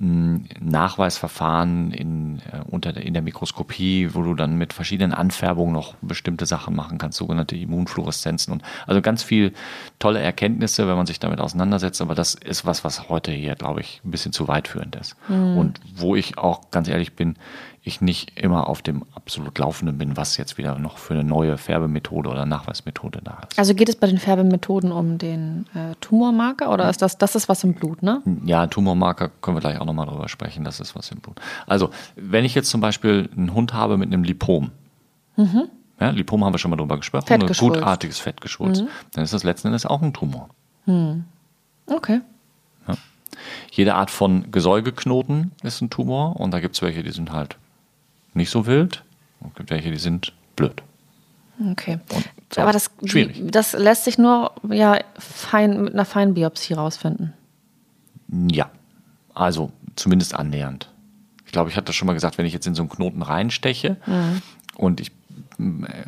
[0.00, 5.94] Nachweisverfahren in, äh, unter der, in der Mikroskopie, wo du dann mit verschiedenen Anfärbungen noch
[6.00, 9.52] bestimmte Sachen machen kannst, sogenannte Immunfluoreszenzen und also ganz viel
[9.98, 13.80] tolle Erkenntnisse, wenn man sich damit auseinandersetzt, aber das ist was, was heute hier, glaube
[13.80, 15.16] ich, ein bisschen zu weitführend ist.
[15.58, 17.36] Und wo ich auch ganz ehrlich bin,
[17.82, 21.56] ich nicht immer auf dem absolut Laufenden bin, was jetzt wieder noch für eine neue
[21.56, 23.58] Färbemethode oder Nachweismethode da ist.
[23.58, 27.48] Also geht es bei den Färbemethoden um den äh, Tumormarker oder ist das, das ist
[27.48, 28.22] was im Blut, ne?
[28.44, 31.40] Ja, Tumormarker können wir gleich auch nochmal drüber sprechen, das ist was im Blut.
[31.66, 34.70] Also, wenn ich jetzt zum Beispiel einen Hund habe mit einem Lipom,
[36.00, 39.68] ja, Lipom haben wir schon mal drüber gesprochen, ein gutartiges Fettgeschwulst, dann ist das letzten
[39.68, 40.50] Endes auch ein Tumor.
[41.86, 42.20] Okay.
[43.70, 47.56] Jede Art von Gesäugeknoten ist ein Tumor und da gibt es welche, die sind halt
[48.34, 49.04] nicht so wild
[49.40, 50.82] und es gibt welche, die sind blöd.
[51.72, 51.98] Okay.
[52.52, 53.44] so, Aber das, schwierig.
[53.44, 57.32] Wie, das lässt sich nur ja, fein, mit einer Feinbiopsie rausfinden.
[58.50, 58.70] Ja,
[59.34, 60.90] also zumindest annähernd.
[61.46, 63.22] Ich glaube, ich hatte das schon mal gesagt, wenn ich jetzt in so einen Knoten
[63.22, 63.96] reinsteche
[64.76, 65.12] und ich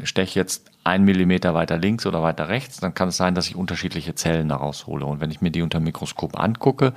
[0.05, 3.57] steche jetzt einen Millimeter weiter links oder weiter rechts, dann kann es sein, dass ich
[3.57, 5.05] unterschiedliche Zellen da raushole.
[5.05, 6.93] Und wenn ich mir die unter dem Mikroskop angucke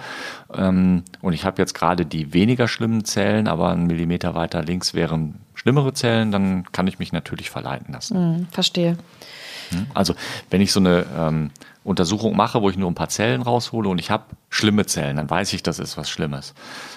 [0.53, 4.93] ähm, und ich habe jetzt gerade die weniger schlimmen Zellen, aber einen Millimeter weiter links
[4.93, 8.17] wären schlimmere Zellen, dann kann ich mich natürlich verleiten lassen.
[8.17, 8.97] Hm, verstehe.
[9.93, 10.13] Also
[10.49, 11.51] wenn ich so eine ähm,
[11.83, 15.29] Untersuchung mache, wo ich nur ein paar Zellen raushole und ich habe schlimme Zellen, dann
[15.29, 16.53] weiß ich, das ist was Schlimmes.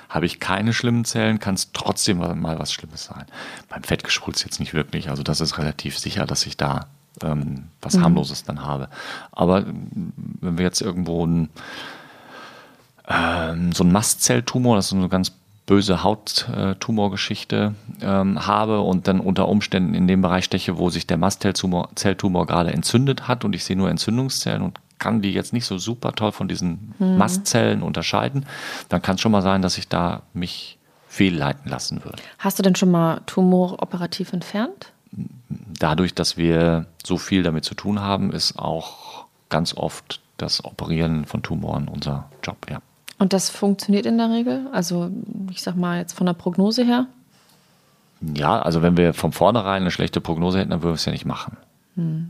[0.09, 3.27] Habe ich keine schlimmen Zellen, kann es trotzdem mal was Schlimmes sein.
[3.69, 5.11] Beim Fettgeschwulst jetzt nicht wirklich.
[5.11, 6.87] Also das ist relativ sicher, dass ich da
[7.23, 8.89] ähm, was harmloses dann habe.
[9.33, 11.49] Aber ähm, wenn wir jetzt irgendwo ein,
[13.09, 15.33] ähm, so ein Mastzelltumor, das ist so eine ganz
[15.67, 21.17] böse Hauttumorgeschichte ähm, habe und dann unter Umständen in dem Bereich steche, wo sich der
[21.17, 25.67] Mastzelltumor Zelltumor gerade entzündet hat und ich sehe nur Entzündungszellen und kann die jetzt nicht
[25.67, 28.47] so super toll von diesen Mastzellen unterscheiden,
[28.89, 32.23] dann kann es schon mal sein, dass ich da mich fehlleiten lassen würde.
[32.39, 34.93] Hast du denn schon mal Tumor operativ entfernt?
[35.79, 41.25] Dadurch, dass wir so viel damit zu tun haben, ist auch ganz oft das Operieren
[41.25, 42.81] von Tumoren unser Job, ja.
[43.19, 44.67] Und das funktioniert in der Regel?
[44.73, 45.11] Also,
[45.51, 47.07] ich sag mal jetzt von der Prognose her?
[48.21, 51.13] Ja, also wenn wir von vornherein eine schlechte Prognose hätten, dann würden wir es ja
[51.13, 51.57] nicht machen.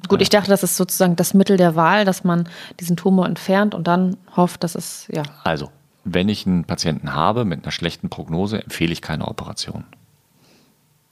[0.08, 3.74] Gut, ich dachte, das ist sozusagen das Mittel der Wahl, dass man diesen Tumor entfernt
[3.74, 5.24] und dann hofft, dass es, ja.
[5.42, 5.70] Also,
[6.04, 9.82] wenn ich einen Patienten habe mit einer schlechten Prognose, empfehle ich keine Operation.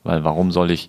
[0.04, 0.88] Weil warum soll ich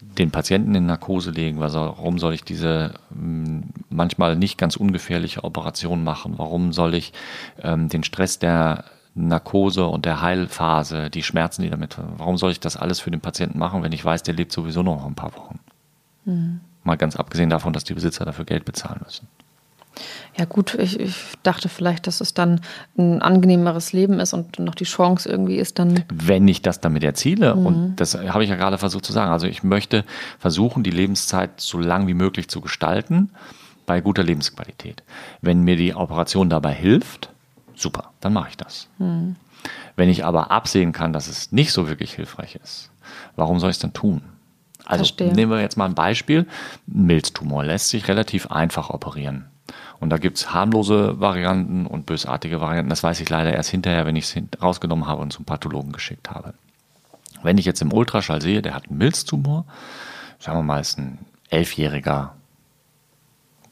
[0.00, 1.60] den Patienten in Narkose legen?
[1.60, 6.34] Warum soll ich diese mh, manchmal nicht ganz ungefährliche Operation machen?
[6.38, 7.12] Warum soll ich
[7.62, 8.84] ähm, den Stress der
[9.14, 13.20] Narkose und der Heilphase, die Schmerzen, die damit, warum soll ich das alles für den
[13.20, 15.58] Patienten machen, wenn ich weiß, der lebt sowieso noch ein paar Wochen?
[16.84, 19.28] Mal ganz abgesehen davon, dass die Besitzer dafür Geld bezahlen müssen.
[20.36, 22.60] Ja, gut, ich, ich dachte vielleicht, dass es dann
[22.96, 26.04] ein angenehmeres Leben ist und noch die Chance irgendwie ist, dann.
[26.12, 29.46] wenn ich das damit erziele, und das habe ich ja gerade versucht zu sagen, also
[29.46, 30.04] ich möchte
[30.38, 33.30] versuchen, die Lebenszeit so lang wie möglich zu gestalten,
[33.86, 35.02] bei guter Lebensqualität.
[35.42, 37.30] Wenn mir die Operation dabei hilft,
[37.74, 38.88] super, dann mache ich das.
[39.96, 42.90] Wenn ich aber absehen kann, dass es nicht so wirklich hilfreich ist,
[43.36, 44.22] warum soll ich es dann tun?
[44.86, 45.32] Also Verstehe.
[45.34, 46.46] nehmen wir jetzt mal ein Beispiel.
[46.88, 49.46] Ein Milztumor lässt sich relativ einfach operieren.
[50.00, 52.88] Und da gibt es harmlose Varianten und bösartige Varianten.
[52.88, 56.30] Das weiß ich leider erst hinterher, wenn ich es rausgenommen habe und zum Pathologen geschickt
[56.30, 56.54] habe.
[57.42, 59.66] Wenn ich jetzt im Ultraschall sehe, der hat einen Milztumor,
[60.38, 61.18] sagen wir mal, ist ein
[61.50, 62.34] elfjähriger,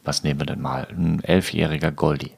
[0.04, 2.32] was nehmen wir denn mal, ein elfjähriger Goldi.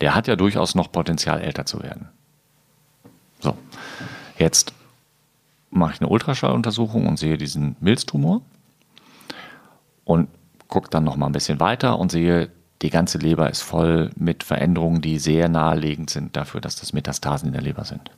[0.00, 2.08] Der hat ja durchaus noch Potenzial, älter zu werden.
[3.40, 3.56] So,
[4.38, 4.72] jetzt
[5.70, 8.42] mache ich eine Ultraschalluntersuchung und sehe diesen Milztumor
[10.04, 10.28] und
[10.68, 12.50] gucke dann noch mal ein bisschen weiter und sehe,
[12.82, 17.48] die ganze Leber ist voll mit Veränderungen, die sehr naheliegend sind dafür, dass das Metastasen
[17.48, 18.10] in der Leber sind.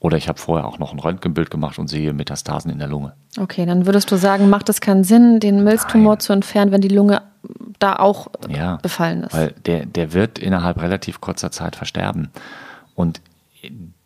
[0.00, 3.14] Oder ich habe vorher auch noch ein Röntgenbild gemacht und sehe Metastasen in der Lunge.
[3.40, 6.20] Okay, dann würdest du sagen, macht es keinen Sinn, den Milztumor Nein.
[6.20, 7.22] zu entfernen, wenn die Lunge
[7.78, 9.32] da auch ja, befallen ist?
[9.32, 12.28] Weil der, der wird innerhalb relativ kurzer Zeit versterben.
[12.94, 13.22] Und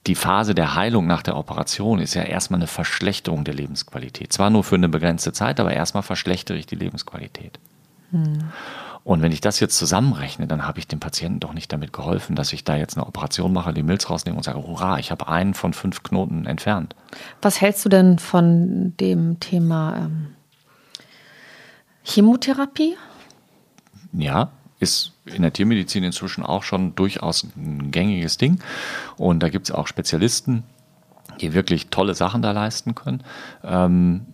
[0.08, 4.32] die Phase der Heilung nach der Operation ist ja erstmal eine Verschlechterung der Lebensqualität.
[4.32, 7.60] Zwar nur für eine begrenzte Zeit, aber erstmal verschlechtere ich die Lebensqualität.
[8.10, 8.50] Hm.
[9.04, 12.36] Und wenn ich das jetzt zusammenrechne, dann habe ich dem Patienten doch nicht damit geholfen,
[12.36, 15.28] dass ich da jetzt eine Operation mache, die Milz rausnehme und sage, hurra, ich habe
[15.28, 16.94] einen von fünf Knoten entfernt.
[17.42, 20.28] Was hältst du denn von dem Thema ähm,
[22.02, 22.96] Chemotherapie?
[24.12, 28.60] Ja, ist in der Tiermedizin inzwischen auch schon durchaus ein gängiges Ding.
[29.16, 30.64] Und da gibt es auch Spezialisten,
[31.40, 33.22] die wirklich tolle Sachen da leisten können.
[33.64, 34.26] Ähm,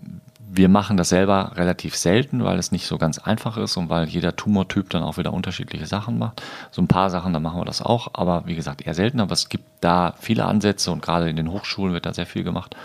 [0.57, 4.09] wir machen das selber relativ selten, weil es nicht so ganz einfach ist und weil
[4.09, 6.43] jeder Tumortyp dann auch wieder unterschiedliche Sachen macht.
[6.71, 9.19] So ein paar Sachen, da machen wir das auch, aber wie gesagt, eher selten.
[9.19, 12.45] Aber es gibt da viele Ansätze und gerade in den Hochschulen wird da sehr viel
[12.45, 12.77] gemacht.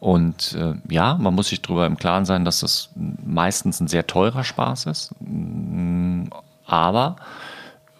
[0.00, 4.06] Und äh, ja, man muss sich darüber im Klaren sein, dass das meistens ein sehr
[4.06, 6.28] teurer Spaß ist, mm,
[6.64, 7.16] aber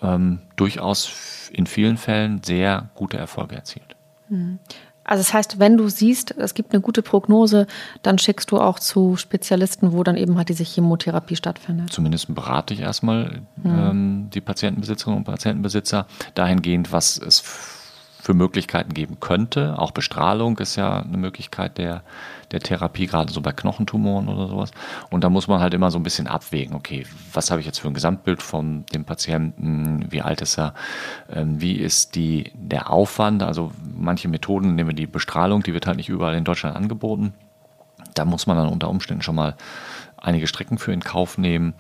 [0.03, 3.97] ähm, durchaus in vielen Fällen sehr gute Erfolge erzielt.
[4.29, 4.59] Mhm.
[5.09, 7.67] Also das heißt, wenn du siehst, es gibt eine gute Prognose,
[8.03, 11.91] dann schickst du auch zu Spezialisten, wo dann eben halt diese Chemotherapie stattfindet.
[11.91, 13.65] Zumindest berate ich erstmal mhm.
[13.65, 17.41] ähm, die Patientenbesitzerinnen und Patientenbesitzer dahingehend, was es
[18.29, 19.79] für Möglichkeiten geben könnte.
[19.79, 22.03] Auch Bestrahlung ist ja eine Möglichkeit der,
[22.51, 24.71] der Therapie, gerade so bei Knochentumoren oder sowas.
[25.09, 27.79] Und da muss man halt immer so ein bisschen abwägen, okay, was habe ich jetzt
[27.79, 30.75] für ein Gesamtbild von dem Patienten, wie alt ist er,
[31.33, 35.87] ähm, wie ist die, der Aufwand, also manche Methoden, nehmen wir die Bestrahlung, die wird
[35.87, 37.33] halt nicht überall in Deutschland angeboten.
[38.13, 39.57] Da muss man dann unter Umständen schon mal
[40.21, 41.75] einige Strecken für in Kauf nehmen.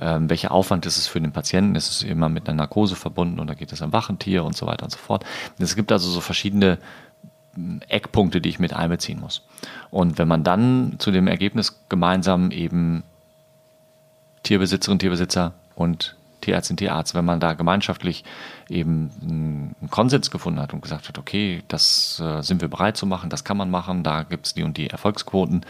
[0.00, 1.74] Ähm, welcher Aufwand ist es für den Patienten?
[1.74, 4.66] Ist es immer mit einer Narkose verbunden oder geht es am wachen Tier und so
[4.66, 5.24] weiter und so fort?
[5.58, 6.78] Es gibt also so verschiedene
[7.54, 9.42] hm, Eckpunkte, die ich mit einbeziehen muss.
[9.90, 13.02] Und wenn man dann zu dem Ergebnis gemeinsam eben
[14.42, 18.24] Tierbesitzerinnen, Tierbesitzer und Tierärztin, Tierarzt, wenn man da gemeinschaftlich
[18.68, 23.06] eben einen Konsens gefunden hat und gesagt hat, okay, das äh, sind wir bereit zu
[23.06, 25.64] machen, das kann man machen, da gibt es die und die Erfolgsquoten,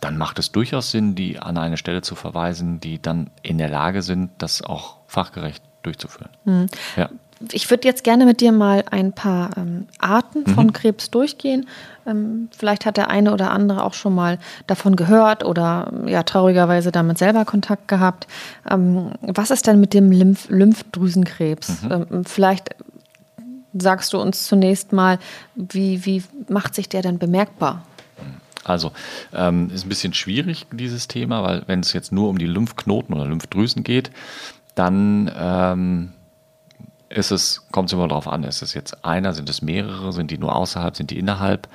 [0.00, 3.68] dann macht es durchaus Sinn, die an eine Stelle zu verweisen, die dann in der
[3.68, 6.30] Lage sind, das auch fachgerecht durchzuführen.
[6.44, 6.66] Mhm.
[6.96, 7.08] Ja
[7.52, 10.72] ich würde jetzt gerne mit dir mal ein paar ähm, Arten von mhm.
[10.72, 11.68] Krebs durchgehen.
[12.06, 16.90] Ähm, vielleicht hat der eine oder andere auch schon mal davon gehört oder ja traurigerweise
[16.90, 18.26] damit selber Kontakt gehabt.
[18.68, 21.82] Ähm, was ist denn mit dem Lymph Lymphdrüsenkrebs?
[21.82, 22.06] Mhm.
[22.10, 22.74] Ähm, vielleicht
[23.74, 25.18] sagst du uns zunächst mal,
[25.54, 27.84] wie, wie macht sich der denn bemerkbar?
[28.64, 28.92] Also
[29.32, 33.14] ähm, ist ein bisschen schwierig dieses Thema, weil wenn es jetzt nur um die Lymphknoten
[33.14, 34.10] oder Lymphdrüsen geht,
[34.74, 36.12] dann ähm,
[37.08, 40.30] ist es, kommt es immer darauf an, ist es jetzt einer, sind es mehrere, sind
[40.30, 41.68] die nur außerhalb, sind die innerhalb?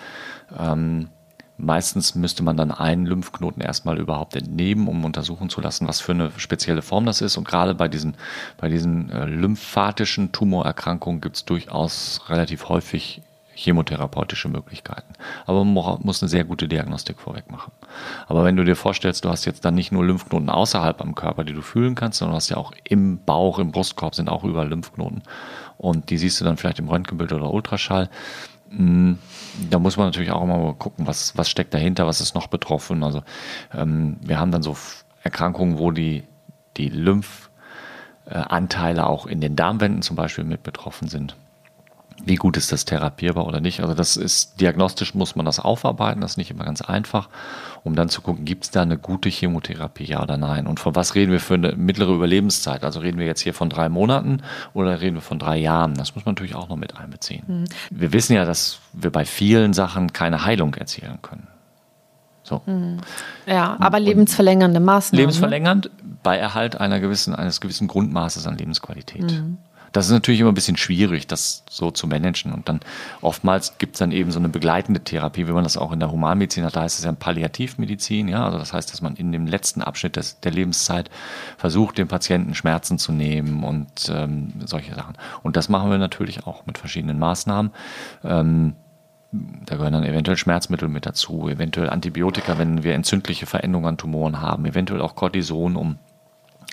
[0.58, 1.10] Ähm,
[1.58, 6.12] meistens müsste man dann einen Lymphknoten erstmal überhaupt entnehmen, um untersuchen zu lassen, was für
[6.12, 7.38] eine spezielle Form das ist.
[7.38, 8.16] Und gerade bei diesen,
[8.58, 13.22] bei diesen äh, lymphatischen Tumorerkrankungen gibt es durchaus relativ häufig
[13.56, 15.14] chemotherapeutische Möglichkeiten.
[15.46, 17.72] Aber man muss eine sehr gute Diagnostik vorweg machen.
[18.28, 21.44] Aber wenn du dir vorstellst, du hast jetzt dann nicht nur Lymphknoten außerhalb am Körper,
[21.44, 24.44] die du fühlen kannst, sondern du hast ja auch im Bauch, im Brustkorb sind auch
[24.44, 25.22] überall Lymphknoten.
[25.78, 28.10] Und die siehst du dann vielleicht im Röntgenbild oder Ultraschall.
[28.70, 29.20] Hm,
[29.70, 32.48] da muss man natürlich auch immer mal gucken, was, was steckt dahinter, was ist noch
[32.48, 33.04] betroffen.
[33.04, 33.24] Also
[33.74, 34.78] ähm, wir haben dann so
[35.22, 36.24] Erkrankungen, wo die,
[36.78, 41.36] die Lymphanteile auch in den Darmwänden zum Beispiel mit betroffen sind
[42.26, 43.82] wie gut ist das therapierbar oder nicht.
[43.82, 47.30] Also das ist, diagnostisch muss man das aufarbeiten, das ist nicht immer ganz einfach,
[47.84, 50.68] um dann zu gucken, gibt es da eine gute Chemotherapie, ja oder nein.
[50.68, 52.84] Und von was reden wir für eine mittlere Überlebenszeit?
[52.84, 54.42] Also reden wir jetzt hier von drei Monaten
[54.74, 55.96] oder reden wir von drei Jahren?
[55.96, 57.44] Das muss man natürlich auch noch mit einbeziehen.
[57.48, 57.66] Mhm.
[57.90, 61.48] Wir wissen ja, dass wir bei vielen Sachen keine Heilung erzielen können.
[62.44, 62.62] So.
[62.66, 62.98] Mhm.
[63.46, 65.18] Ja, aber und lebensverlängernde Maßnahmen.
[65.18, 65.22] Ne?
[65.24, 65.90] Lebensverlängernd
[66.24, 69.24] bei Erhalt einer gewissen, eines gewissen Grundmaßes an Lebensqualität.
[69.24, 69.58] Mhm.
[69.94, 72.52] Das ist natürlich immer ein bisschen schwierig, das so zu managen.
[72.52, 72.80] Und dann
[73.22, 76.12] oftmals gibt es dann eben so eine begleitende Therapie, wie man das auch in der
[76.12, 76.76] Humanmedizin hat.
[76.76, 78.28] Da heißt es ja Palliativmedizin.
[78.28, 81.12] Ja, also das heißt, dass man in dem letzten Abschnitt des, der Lebenszeit
[81.58, 85.16] versucht, dem Patienten Schmerzen zu nehmen und ähm, solche Sachen.
[85.44, 87.72] Und das machen wir natürlich auch mit verschiedenen Maßnahmen.
[88.24, 88.74] Ähm,
[89.32, 94.42] da gehören dann eventuell Schmerzmittel mit dazu, eventuell Antibiotika, wenn wir entzündliche Veränderungen an Tumoren
[94.42, 95.98] haben, eventuell auch Cortison, um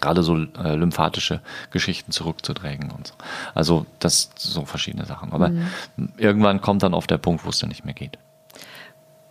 [0.01, 3.15] gerade so äh, lymphatische Geschichten zurückzudrängen und so.
[3.55, 5.33] Also das so verschiedene Sachen.
[5.33, 5.69] Aber mhm.
[6.17, 8.19] irgendwann kommt dann auf der Punkt, wo es dann nicht mehr geht.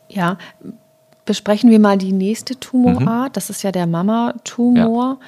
[0.08, 0.38] Ja,
[1.26, 3.30] besprechen wir mal die nächste Tumorart.
[3.30, 3.34] Mhm.
[3.34, 5.18] Das ist ja der Mama-Tumor.
[5.20, 5.28] Ja.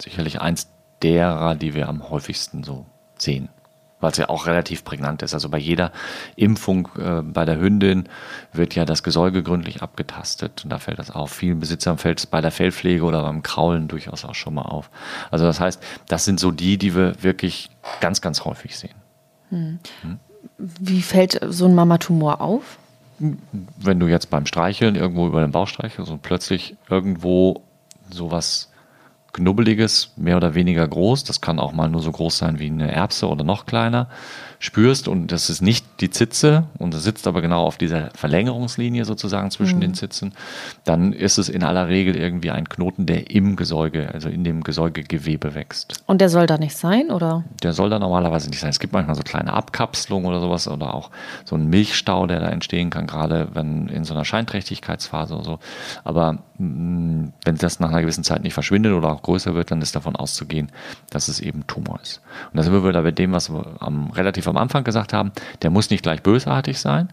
[0.00, 0.68] Sicherlich eins
[1.02, 2.86] derer, die wir am häufigsten so
[3.18, 3.48] sehen
[4.00, 5.34] weil es ja auch relativ prägnant ist.
[5.34, 5.92] Also bei jeder
[6.36, 8.08] Impfung äh, bei der Hündin
[8.52, 10.64] wird ja das Gesäuge gründlich abgetastet.
[10.64, 11.32] Und da fällt das auf.
[11.32, 14.90] Vielen Besitzern fällt es bei der Fellpflege oder beim Kraulen durchaus auch schon mal auf.
[15.30, 18.94] Also das heißt, das sind so die, die wir wirklich ganz, ganz häufig sehen.
[19.50, 19.78] Hm.
[20.02, 20.18] Hm?
[20.58, 22.78] Wie fällt so ein Mamatumor auf?
[23.18, 27.62] Wenn du jetzt beim Streicheln irgendwo über den Bauch streichelst und plötzlich irgendwo
[28.10, 28.70] sowas
[29.36, 32.90] Knubbeliges, mehr oder weniger groß, das kann auch mal nur so groß sein wie eine
[32.90, 34.08] Erbse oder noch kleiner,
[34.58, 39.04] spürst und das ist nicht die Zitze und es sitzt aber genau auf dieser Verlängerungslinie
[39.04, 39.82] sozusagen zwischen mhm.
[39.82, 40.32] den Zitzen,
[40.84, 44.62] dann ist es in aller Regel irgendwie ein Knoten, der im Gesäuge, also in dem
[44.62, 46.02] Gesäugegewebe wächst.
[46.06, 47.44] Und der soll da nicht sein, oder?
[47.62, 48.70] Der soll da normalerweise nicht sein.
[48.70, 51.10] Es gibt manchmal so kleine Abkapselungen oder sowas oder auch
[51.44, 55.58] so ein Milchstau, der da entstehen kann, gerade wenn in so einer Scheinträchtigkeitsphase oder so.
[56.04, 59.94] Aber wenn das nach einer gewissen Zeit nicht verschwindet oder auch größer wird, dann ist
[59.94, 60.70] davon auszugehen,
[61.10, 62.22] dass es eben Tumor ist.
[62.50, 65.32] Und da sind wir wieder bei dem, was wir am relativ am Anfang gesagt haben,
[65.62, 67.08] der muss nicht gleich bösartig sein,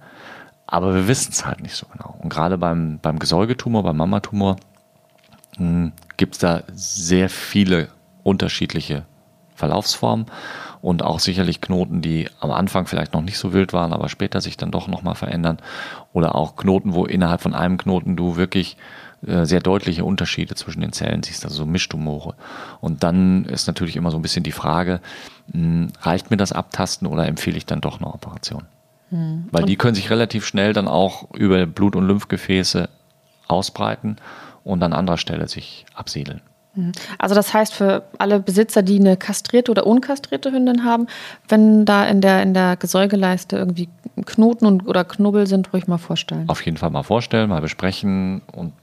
[0.65, 2.15] aber wir wissen es halt nicht so genau.
[2.21, 4.55] Und gerade beim, beim Gesäugetumor, beim Mamatumor,
[5.57, 7.89] hm, gibt es da sehr viele
[8.23, 9.05] unterschiedliche
[9.55, 10.25] Verlaufsformen
[10.81, 14.41] und auch sicherlich Knoten, die am Anfang vielleicht noch nicht so wild waren, aber später
[14.41, 15.59] sich dann doch nochmal verändern.
[16.11, 18.77] Oder auch Knoten, wo innerhalb von einem Knoten du wirklich
[19.25, 22.35] sehr deutliche Unterschiede zwischen den Zellen siehst, also so Mischtumore.
[22.81, 24.99] Und dann ist natürlich immer so ein bisschen die Frage,
[26.01, 28.63] reicht mir das Abtasten oder empfehle ich dann doch eine Operation?
[29.11, 29.47] Mhm.
[29.51, 32.89] Weil die können sich relativ schnell dann auch über Blut- und Lymphgefäße
[33.47, 34.17] ausbreiten
[34.63, 36.41] und an anderer Stelle sich absiedeln.
[36.75, 36.91] Hm.
[37.19, 41.07] Also das heißt für alle Besitzer, die eine kastrierte oder unkastrierte Hündin haben,
[41.47, 43.89] wenn da in der, in der Gesäugeleiste irgendwie
[44.25, 46.49] Knoten und, oder Knubbel sind, ruhig mal vorstellen.
[46.49, 48.73] Auf jeden Fall mal vorstellen, mal besprechen und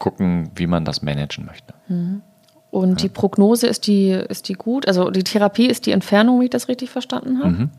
[0.00, 1.74] gucken, wie man das managen möchte.
[1.86, 2.22] Mhm.
[2.70, 2.94] Und ja.
[2.96, 4.88] die Prognose ist die, ist die gut?
[4.88, 7.50] Also die Therapie ist die Entfernung, wie ich das richtig verstanden habe.
[7.50, 7.70] Mhm.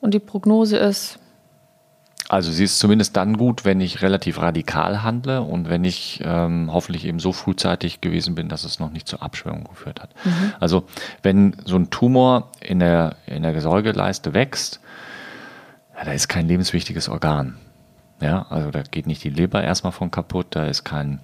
[0.00, 1.18] Und die Prognose ist.
[2.28, 6.70] Also sie ist zumindest dann gut, wenn ich relativ radikal handle und wenn ich ähm,
[6.72, 10.10] hoffentlich eben so frühzeitig gewesen bin, dass es noch nicht zur Abschwellung geführt hat.
[10.24, 10.52] Mhm.
[10.58, 10.84] Also
[11.22, 14.80] wenn so ein Tumor in der, in der Gesäugeleiste wächst,
[15.96, 17.56] ja, da ist kein lebenswichtiges Organ.
[18.20, 21.20] Ja, also da geht nicht die Leber erstmal von kaputt, da ist kein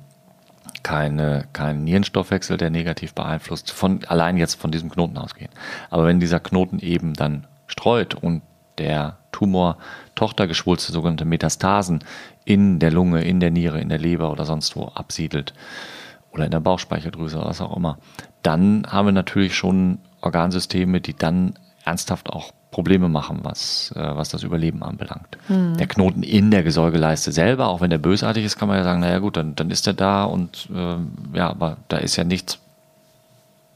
[0.83, 5.51] keine, kein Nierenstoffwechsel, der negativ beeinflusst, von allein jetzt von diesem Knoten ausgehen.
[5.91, 8.43] Aber wenn dieser Knoten eben dann streut und
[8.79, 9.77] der Tumor
[10.15, 12.05] Tochtergeschwulste, sogenannte Metastasen
[12.45, 15.55] in der Lunge, in der Niere, in der Leber oder sonst wo absiedelt
[16.33, 17.99] oder in der Bauchspeicheldrüse oder was auch immer,
[18.43, 24.29] dann haben wir natürlich schon Organsysteme, die dann ernsthaft auch Probleme machen, was, äh, was
[24.29, 25.39] das Überleben anbelangt.
[25.49, 25.77] Mhm.
[25.77, 29.01] Der Knoten in der Gesäugeleiste selber, auch wenn der bösartig ist, kann man ja sagen,
[29.01, 32.59] naja gut, dann, dann ist er da und äh, ja, aber da ist ja nichts,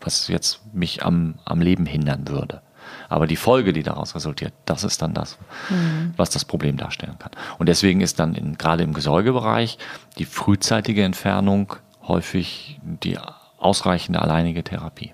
[0.00, 2.60] was jetzt mich am, am Leben hindern würde.
[3.08, 5.38] Aber die Folge, die daraus resultiert, das ist dann das,
[5.70, 6.14] mhm.
[6.16, 7.32] was das Problem darstellen kann.
[7.58, 9.78] Und deswegen ist dann in, gerade im Gesäugebereich
[10.18, 11.74] die frühzeitige Entfernung
[12.06, 13.18] häufig die
[13.58, 15.12] ausreichende alleinige Therapie.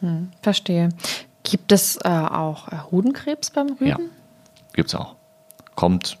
[0.00, 0.90] Hm, verstehe.
[1.50, 3.86] Gibt es äh, auch äh, Hodenkrebs beim Rüden?
[3.86, 3.98] Ja,
[4.72, 5.14] gibt es auch.
[5.74, 6.18] Kommt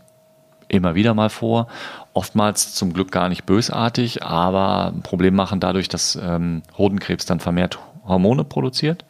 [0.68, 1.68] immer wieder mal vor.
[2.12, 7.40] Oftmals zum Glück gar nicht bösartig, aber ein Problem machen dadurch, dass ähm, Hodenkrebs dann
[7.40, 9.04] vermehrt Hormone produziert.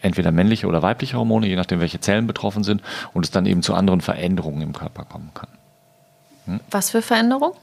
[0.00, 2.82] Entweder männliche oder weibliche Hormone, je nachdem, welche Zellen betroffen sind,
[3.12, 5.48] und es dann eben zu anderen Veränderungen im Körper kommen kann.
[6.46, 6.60] Hm?
[6.70, 7.54] Was für Veränderungen?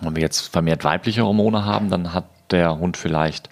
[0.00, 3.48] Wenn wir jetzt vermehrt weibliche Hormone haben, dann hat der Hund vielleicht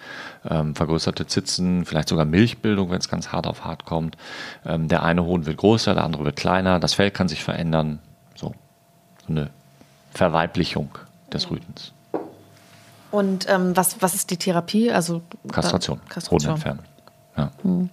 [0.48, 4.16] ähm, vergrößerte Zitzen, vielleicht sogar Milchbildung, wenn es ganz hart auf hart kommt.
[4.64, 7.98] Ähm, der eine Hund wird größer, der andere wird kleiner, das Fell kann sich verändern.
[8.34, 8.54] So,
[9.26, 9.50] so eine
[10.12, 10.90] Verweiblichung
[11.32, 11.92] des Rüdens.
[13.10, 14.90] Und ähm, was, was ist die Therapie?
[14.90, 16.40] Also Kastration, Kastration.
[16.40, 16.84] Hodenentfernung.
[17.36, 17.50] Ja.
[17.62, 17.90] Hm.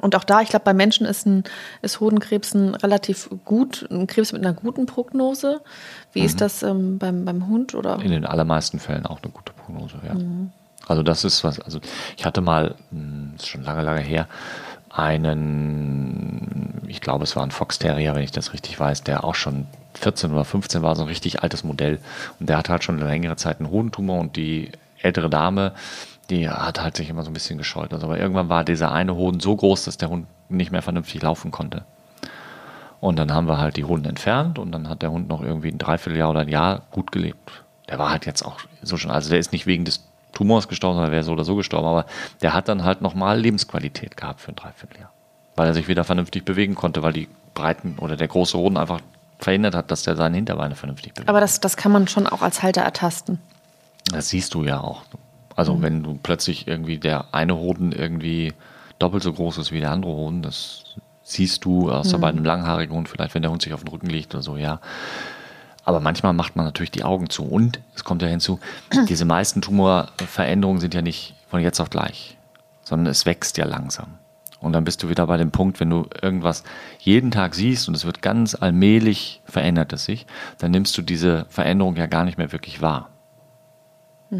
[0.00, 1.44] Und auch da, ich glaube, bei Menschen ist, ein,
[1.80, 5.60] ist Hodenkrebs ein relativ gut, ein Krebs mit einer guten Prognose.
[6.12, 6.26] Wie mhm.
[6.26, 7.74] ist das ähm, beim, beim Hund?
[7.74, 8.00] Oder?
[8.00, 10.14] In den allermeisten Fällen auch eine gute Prognose, ja.
[10.14, 10.50] Mhm.
[10.88, 11.80] Also das ist was, also
[12.16, 14.28] ich hatte mal, hm, ist schon lange, lange her,
[14.90, 19.34] einen, ich glaube es war ein Fox Terrier, wenn ich das richtig weiß, der auch
[19.34, 21.98] schon 14 oder 15 war, so ein richtig altes Modell.
[22.38, 25.72] Und der hatte halt schon längere Zeit einen Hodentumor und die ältere Dame,
[26.30, 27.92] die hat halt sich immer so ein bisschen gescheut.
[27.92, 31.22] Also, aber irgendwann war dieser eine Hoden so groß, dass der Hund nicht mehr vernünftig
[31.22, 31.84] laufen konnte.
[33.00, 35.68] Und dann haben wir halt die Hoden entfernt und dann hat der Hund noch irgendwie
[35.68, 37.64] ein Dreivierteljahr oder ein Jahr gut gelebt.
[37.88, 40.96] Der war halt jetzt auch so schon, also der ist nicht wegen des Tumors gestorben,
[40.96, 41.86] sondern wäre so oder so gestorben.
[41.86, 42.06] Aber
[42.40, 45.10] der hat dann halt nochmal Lebensqualität gehabt für ein Dreivierteljahr.
[45.56, 49.00] Weil er sich wieder vernünftig bewegen konnte, weil die Breiten oder der große Hoden einfach
[49.38, 51.28] verhindert hat, dass der seine Hinterbeine vernünftig bewegt.
[51.28, 53.38] Aber das, das kann man schon auch als Halter ertasten.
[54.10, 55.02] Das siehst du ja auch.
[55.56, 55.82] Also mhm.
[55.82, 58.52] wenn du plötzlich irgendwie der eine Hoden irgendwie
[58.98, 60.46] doppelt so groß ist wie der andere Hund.
[60.46, 60.84] Das
[61.22, 64.08] siehst du, außer bei einem langhaarigen Hund, vielleicht wenn der Hund sich auf den Rücken
[64.08, 64.80] legt oder so, ja.
[65.84, 67.44] Aber manchmal macht man natürlich die Augen zu.
[67.44, 68.60] Und es kommt ja hinzu,
[69.08, 72.36] diese meisten Tumorveränderungen sind ja nicht von jetzt auf gleich,
[72.82, 74.18] sondern es wächst ja langsam.
[74.60, 76.62] Und dann bist du wieder bei dem Punkt, wenn du irgendwas
[77.00, 80.24] jeden Tag siehst und es wird ganz allmählich verändert es sich,
[80.58, 83.08] dann nimmst du diese Veränderung ja gar nicht mehr wirklich wahr.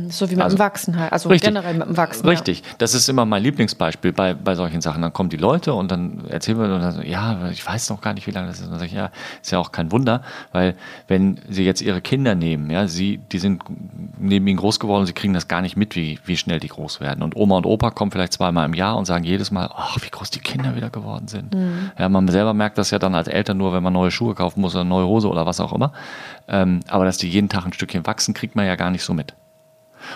[0.09, 1.13] So wie mit Also- dem Wachsen halt.
[1.13, 1.49] Also Richtig.
[1.51, 2.27] generell mit dem Wachsen.
[2.27, 5.03] Richtig, das ist immer mein Lieblingsbeispiel bei, bei solchen Sachen.
[5.03, 8.01] Dann kommen die Leute und dann erzählen wir, und dann, so, ja, ich weiß noch
[8.01, 8.65] gar nicht, wie lange das ist.
[8.65, 9.11] Und dann sage ich, ja,
[9.43, 10.77] ist ja auch kein Wunder, weil
[11.09, 13.63] wenn sie jetzt ihre Kinder nehmen, ja, sie, die sind
[14.19, 16.69] neben ihnen groß geworden und sie kriegen das gar nicht mit, wie, wie schnell die
[16.69, 17.23] groß werden.
[17.23, 20.09] Und Oma und Opa kommen vielleicht zweimal im Jahr und sagen jedes Mal, ach, wie
[20.11, 21.55] groß die Kinder wieder geworden sind.
[21.99, 24.63] Ja, man selber merkt das ja dann als Eltern nur, wenn man neue Schuhe kaufen
[24.63, 25.93] muss oder neue Hose oder was auch immer.
[26.49, 29.13] Ähm, aber dass die jeden Tag ein Stückchen wachsen, kriegt man ja gar nicht so
[29.13, 29.35] mit.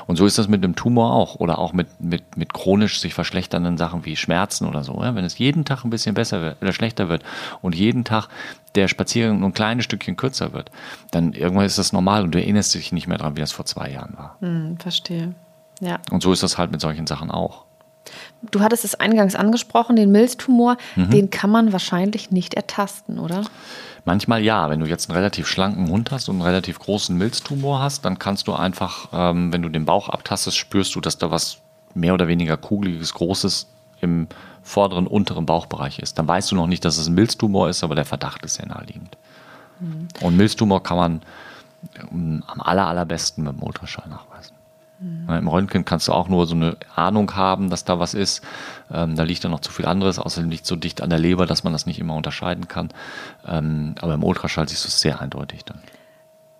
[0.07, 3.14] Und so ist das mit einem Tumor auch oder auch mit, mit, mit chronisch sich
[3.14, 5.03] verschlechternden Sachen wie Schmerzen oder so.
[5.03, 5.14] Ja?
[5.14, 7.22] Wenn es jeden Tag ein bisschen besser wird oder schlechter wird
[7.62, 8.29] und jeden Tag
[8.75, 10.70] der Spaziergang nur ein kleines Stückchen kürzer wird,
[11.11, 13.64] dann irgendwann ist das normal und du erinnerst dich nicht mehr daran, wie das vor
[13.64, 14.37] zwei Jahren war.
[14.40, 15.35] Hm, verstehe.
[15.81, 15.99] Ja.
[16.11, 17.64] Und so ist das halt mit solchen Sachen auch.
[18.51, 21.11] Du hattest es eingangs angesprochen, den Milztumor, Mhm.
[21.11, 23.42] den kann man wahrscheinlich nicht ertasten, oder?
[24.07, 27.81] Manchmal ja, wenn du jetzt einen relativ schlanken Hund hast und einen relativ großen Milztumor
[27.81, 31.33] hast, dann kannst du einfach, ähm, wenn du den Bauch abtastest, spürst du, dass da
[31.33, 31.59] was
[31.92, 33.66] mehr oder weniger kugeliges, großes
[34.01, 34.29] im
[34.62, 36.21] vorderen, unteren Bauchbereich ist.
[36.21, 38.66] Dann weißt du noch nicht, dass es ein Milztumor ist, aber der Verdacht ist sehr
[38.66, 39.19] naheliegend.
[40.21, 41.23] Und Milztumor kann man
[42.12, 44.26] ähm, am aller, allerbesten mit dem Ultraschall nachweisen.
[45.29, 48.43] Ja, Im Röntgen kannst du auch nur so eine Ahnung haben, dass da was ist.
[48.91, 51.45] Ähm, da liegt dann noch zu viel anderes, außerdem liegt so dicht an der Leber,
[51.47, 52.89] dass man das nicht immer unterscheiden kann.
[53.47, 55.79] Ähm, aber im Ultraschall siehst du es sehr eindeutig dann.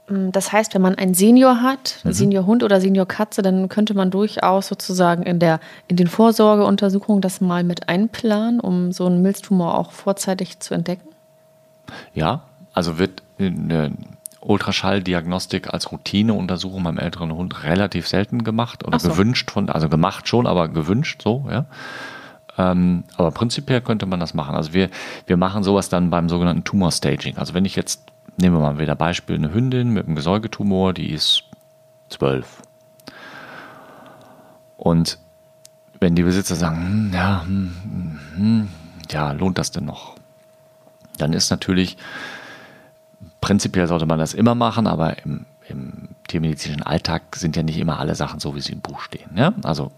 [0.09, 2.13] Hm, Das heißt, wenn man einen Senior hat, Mhm.
[2.13, 7.65] Seniorhund oder Seniorkatze, dann könnte man durchaus sozusagen in, der, in den Vorsorgeuntersuchungen das mal
[7.65, 11.09] mit einplanen, um so einen Milztumor auch vorzeitig zu entdecken.
[12.13, 12.43] Ja,
[12.75, 13.93] also wird eine
[14.47, 19.09] Ultraschalldiagnostik als Routineuntersuchung beim älteren Hund relativ selten gemacht oder so.
[19.09, 21.67] gewünscht von, also gemacht schon, aber gewünscht so, ja.
[22.59, 24.55] Ähm, aber prinzipiell könnte man das machen.
[24.55, 24.89] Also wir,
[25.27, 27.37] wir machen sowas dann beim sogenannten Tumor Staging.
[27.37, 28.05] Also wenn ich jetzt,
[28.39, 31.45] nehmen wir mal wieder Beispiel, eine Hündin mit einem Gesäugetumor, die ist
[32.09, 32.63] zwölf.
[34.77, 35.19] Und
[36.01, 38.69] wenn die Besitzer sagen, hm, ja, hm, hm,
[39.11, 40.15] ja, lohnt das denn noch?
[41.19, 41.97] Dann ist natürlich,
[43.47, 48.01] prinzipiell sollte man das immer machen, aber im, im tiermedizinischen Alltag sind ja nicht immer
[48.01, 49.37] alle Sachen so, wie sie im Buch stehen.
[49.37, 49.53] Ja?
[49.63, 49.93] Also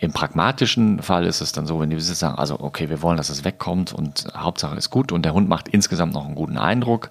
[0.00, 3.16] im pragmatischen Fall ist es dann so, wenn die Besitzer sagen, also okay, wir wollen,
[3.16, 6.58] dass es wegkommt und Hauptsache ist gut und der Hund macht insgesamt noch einen guten
[6.58, 7.08] Eindruck,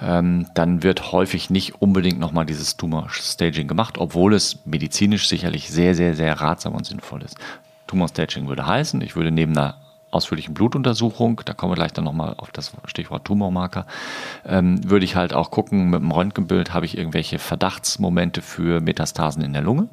[0.00, 5.96] ähm, dann wird häufig nicht unbedingt nochmal dieses Tumor-Staging gemacht, obwohl es medizinisch sicherlich sehr,
[5.96, 7.36] sehr, sehr ratsam und sinnvoll ist.
[7.88, 9.74] Tumor-Staging würde heißen, ich würde neben einer
[10.10, 13.86] ausführlichen Blutuntersuchung, da kommen wir gleich dann nochmal auf das Stichwort Tumormarker,
[14.46, 19.42] ähm, würde ich halt auch gucken, mit dem Röntgenbild habe ich irgendwelche Verdachtsmomente für Metastasen
[19.42, 19.88] in der Lunge.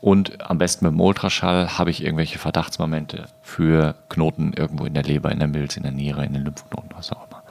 [0.00, 5.02] Und am besten mit dem Ultraschall habe ich irgendwelche Verdachtsmomente für Knoten irgendwo in der
[5.02, 7.42] Leber, in der Milz, in der Niere, in den Lymphknoten, was auch immer.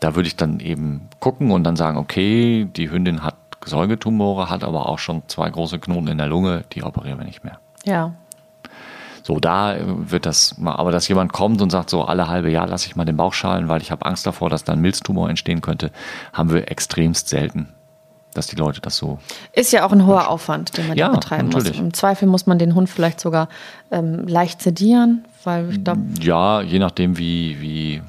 [0.00, 4.64] Da würde ich dann eben gucken und dann sagen, okay, die Hündin hat Säugetumore, hat
[4.64, 7.58] aber auch schon zwei große Knoten in der Lunge, die operieren wir nicht mehr.
[7.84, 8.14] Ja.
[9.26, 12.68] So, da wird das mal, aber dass jemand kommt und sagt, so alle halbe Jahr
[12.68, 15.28] lasse ich mal den Bauch schalen, weil ich habe Angst davor, dass da ein Milztumor
[15.28, 15.90] entstehen könnte,
[16.32, 17.70] haben wir extremst selten,
[18.34, 19.18] dass die Leute das so
[19.52, 21.72] Ist ja auch ein hoher Aufwand, den man Ja, betreiben natürlich.
[21.76, 21.80] muss.
[21.86, 23.48] Im Zweifel muss man den Hund vielleicht sogar
[23.90, 28.02] ähm, leicht sedieren, weil ich glaube, Ja, je nachdem, wie, wie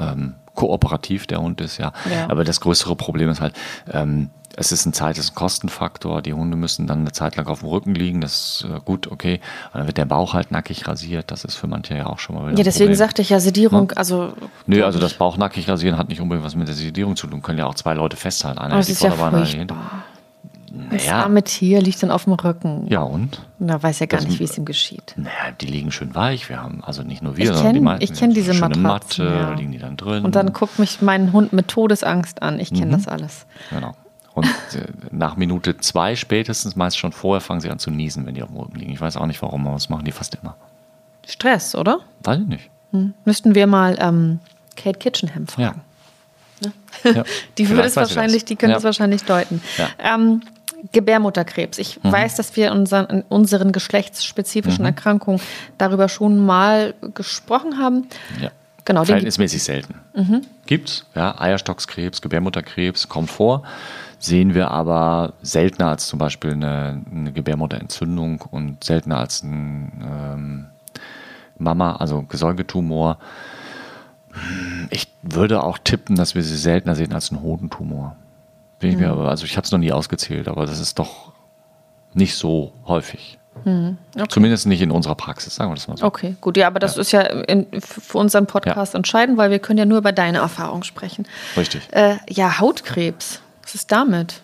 [0.00, 1.92] ähm, kooperativ der Hund ist, ja.
[2.12, 2.28] Ja.
[2.28, 3.54] Aber das größere Problem ist halt,
[3.92, 6.20] ähm, es ist ein Zeit, es ist ein Kostenfaktor.
[6.20, 8.20] Die Hunde müssen dann eine Zeit lang auf dem Rücken liegen.
[8.20, 9.40] Das ist äh, gut, okay.
[9.72, 11.30] Und dann wird der Bauch halt nackig rasiert.
[11.30, 14.32] Das ist für manche ja auch schon mal ja, deswegen sagte ich ja Sedierung, also.
[14.66, 17.40] Nö, also das Bauch nackig rasieren hat nicht unbedingt was mit der Sedierung zu tun.
[17.42, 18.58] Können ja auch zwei Leute festhalten.
[18.58, 19.76] Einer die ist ja Vorderbeine, einer die furchtbar.
[19.76, 20.04] hinter.
[20.90, 22.86] Das Naja, arme Tier liegt dann auf dem Rücken.
[22.88, 23.40] ja und?
[23.58, 25.14] Da weiß ja gar Das- nicht, wie es ihm geschieht.
[25.16, 25.30] Naja,
[25.60, 26.48] die liegen schön weich.
[26.50, 28.04] Wir haben also nicht nur wir, Ich sondern die kenn- meisten.
[28.04, 29.54] ich kenn diese Matratzen, Matte, ja.
[29.54, 30.24] liegen die dann drin.
[30.26, 32.60] Und dann guckt mich mein Hund mit Todesangst an.
[32.60, 32.90] Ich kenne Mhm.
[32.92, 33.46] das alles.
[33.70, 33.94] Genau.
[34.38, 38.34] Und äh, nach Minute zwei spätestens, meist schon vorher, fangen sie an zu niesen, wenn
[38.34, 38.92] die auf dem Rücken liegen.
[38.92, 40.56] Ich weiß auch nicht warum, aber das machen die fast immer.
[41.26, 42.00] Stress, oder?
[42.22, 42.70] Weiß ich nicht.
[42.92, 43.14] Hm.
[43.24, 44.38] Müssten wir mal ähm,
[44.76, 45.74] Kate Kitchenham Ja.
[45.74, 45.82] fragen.
[47.04, 47.24] ja.
[47.58, 48.78] Die würde es wahrscheinlich, die könnte ja.
[48.78, 49.60] es wahrscheinlich deuten.
[49.98, 50.42] Ähm,
[50.92, 51.78] Gebärmutterkrebs.
[51.78, 52.12] Ich Mhm.
[52.12, 54.86] weiß, dass wir unseren, in unseren geschlechtsspezifischen Mhm.
[54.86, 55.40] Erkrankungen
[55.76, 58.06] darüber schon mal gesprochen haben.
[58.40, 58.50] Ja.
[58.84, 59.94] Genau, Verhältnismäßig selten.
[60.64, 63.64] Gibt's, ja, Eierstockskrebs, Gebärmutterkrebs kommt vor,
[64.18, 70.66] sehen wir aber seltener als zum Beispiel eine, eine Gebärmutterentzündung und seltener als ein ähm,
[71.58, 73.18] Mama, also Gesäugetumor.
[74.90, 78.16] Ich würde auch tippen, dass wir sie seltener sehen als einen Hodentumor.
[78.78, 81.32] Bin ich mir aber, also ich habe es noch nie ausgezählt, aber das ist doch
[82.14, 83.38] nicht so häufig.
[84.28, 86.06] Zumindest nicht in unserer Praxis, sagen wir das mal so.
[86.06, 86.56] Okay, gut.
[86.56, 89.98] Ja, aber das ist ja in, für unseren Podcast entscheidend, weil wir können ja nur
[89.98, 91.26] über deine Erfahrung sprechen.
[91.56, 91.88] Richtig.
[91.90, 93.40] Äh, ja, Hautkrebs.
[93.68, 94.40] Was ist damit?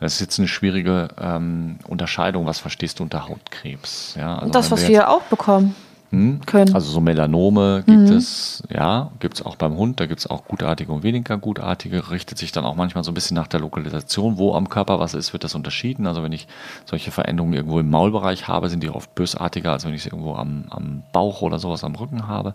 [0.00, 2.44] Das ist jetzt eine schwierige ähm, Unterscheidung.
[2.44, 4.16] Was verstehst du unter Hautkrebs?
[4.18, 5.74] Ja, also das, was wir wir jetzt- auch bekommen
[6.10, 6.74] können.
[6.74, 10.44] Also so Melanome gibt es, ja, gibt es auch beim Hund, da gibt es auch
[10.46, 14.36] gutartige und weniger gutartige, richtet sich dann auch manchmal so ein bisschen nach der Lokalisation,
[14.38, 16.06] wo am Körper was ist, wird das unterschieden.
[16.06, 16.48] Also wenn ich
[16.86, 20.34] solche Veränderungen irgendwo im Maulbereich habe, sind die oft bösartiger, als wenn ich sie irgendwo
[20.34, 22.54] am, am Bauch oder sowas am Rücken habe.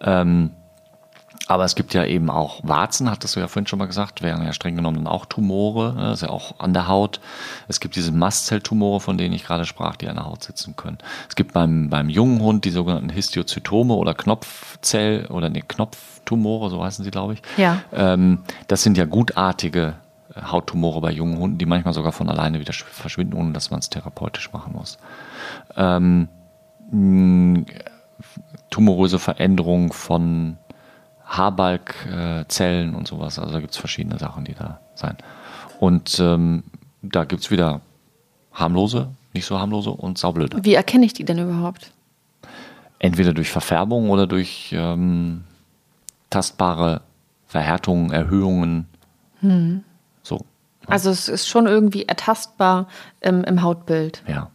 [0.00, 0.50] Ähm,
[1.46, 4.42] aber es gibt ja eben auch Warzen, hattest du ja vorhin schon mal gesagt, wären
[4.44, 7.20] ja streng genommen dann auch Tumore, ne, das ist ja auch an der Haut.
[7.68, 10.96] Es gibt diese Mastzelltumore, von denen ich gerade sprach, die an der Haut sitzen können.
[11.28, 16.82] Es gibt beim, beim jungen Hund die sogenannten Histiozytome oder Knopfzell- oder nee, Knopftumore, so
[16.82, 17.42] heißen sie, glaube ich.
[17.58, 17.82] Ja.
[17.92, 18.38] Ähm,
[18.68, 19.96] das sind ja gutartige
[20.34, 23.70] äh, Hauttumore bei jungen Hunden, die manchmal sogar von alleine wieder sch- verschwinden, ohne dass
[23.70, 24.96] man es therapeutisch machen muss.
[25.76, 26.28] Ähm,
[28.70, 30.56] tumoröse Veränderung von
[31.36, 33.38] Haarbalkzellen und sowas.
[33.38, 35.16] Also da gibt es verschiedene Sachen, die da sein.
[35.80, 36.62] Und ähm,
[37.02, 37.80] da gibt es wieder
[38.52, 40.64] harmlose, nicht so harmlose und saublöde.
[40.64, 41.90] Wie erkenne ich die denn überhaupt?
[42.98, 45.44] Entweder durch Verfärbung oder durch ähm,
[46.30, 47.02] tastbare
[47.46, 48.86] Verhärtungen, Erhöhungen.
[50.22, 50.40] So,
[50.86, 52.86] Also es ist schon irgendwie ertastbar
[53.20, 54.22] im, im Hautbild.
[54.26, 54.50] ja.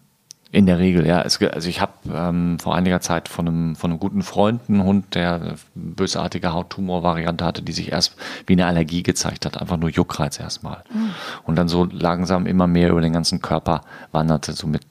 [0.52, 1.22] In der Regel, ja.
[1.22, 4.84] Es, also ich habe ähm, vor einiger Zeit von einem, von einem guten Freund einen
[4.84, 8.16] Hund, der eine bösartige Hauttumor-Variante hatte, die sich erst
[8.48, 9.62] wie eine Allergie gezeigt hat.
[9.62, 10.84] Einfach nur Juckreiz erstmal.
[11.44, 13.82] Und dann so langsam immer mehr über den ganzen Körper
[14.12, 14.82] wanderte, so mit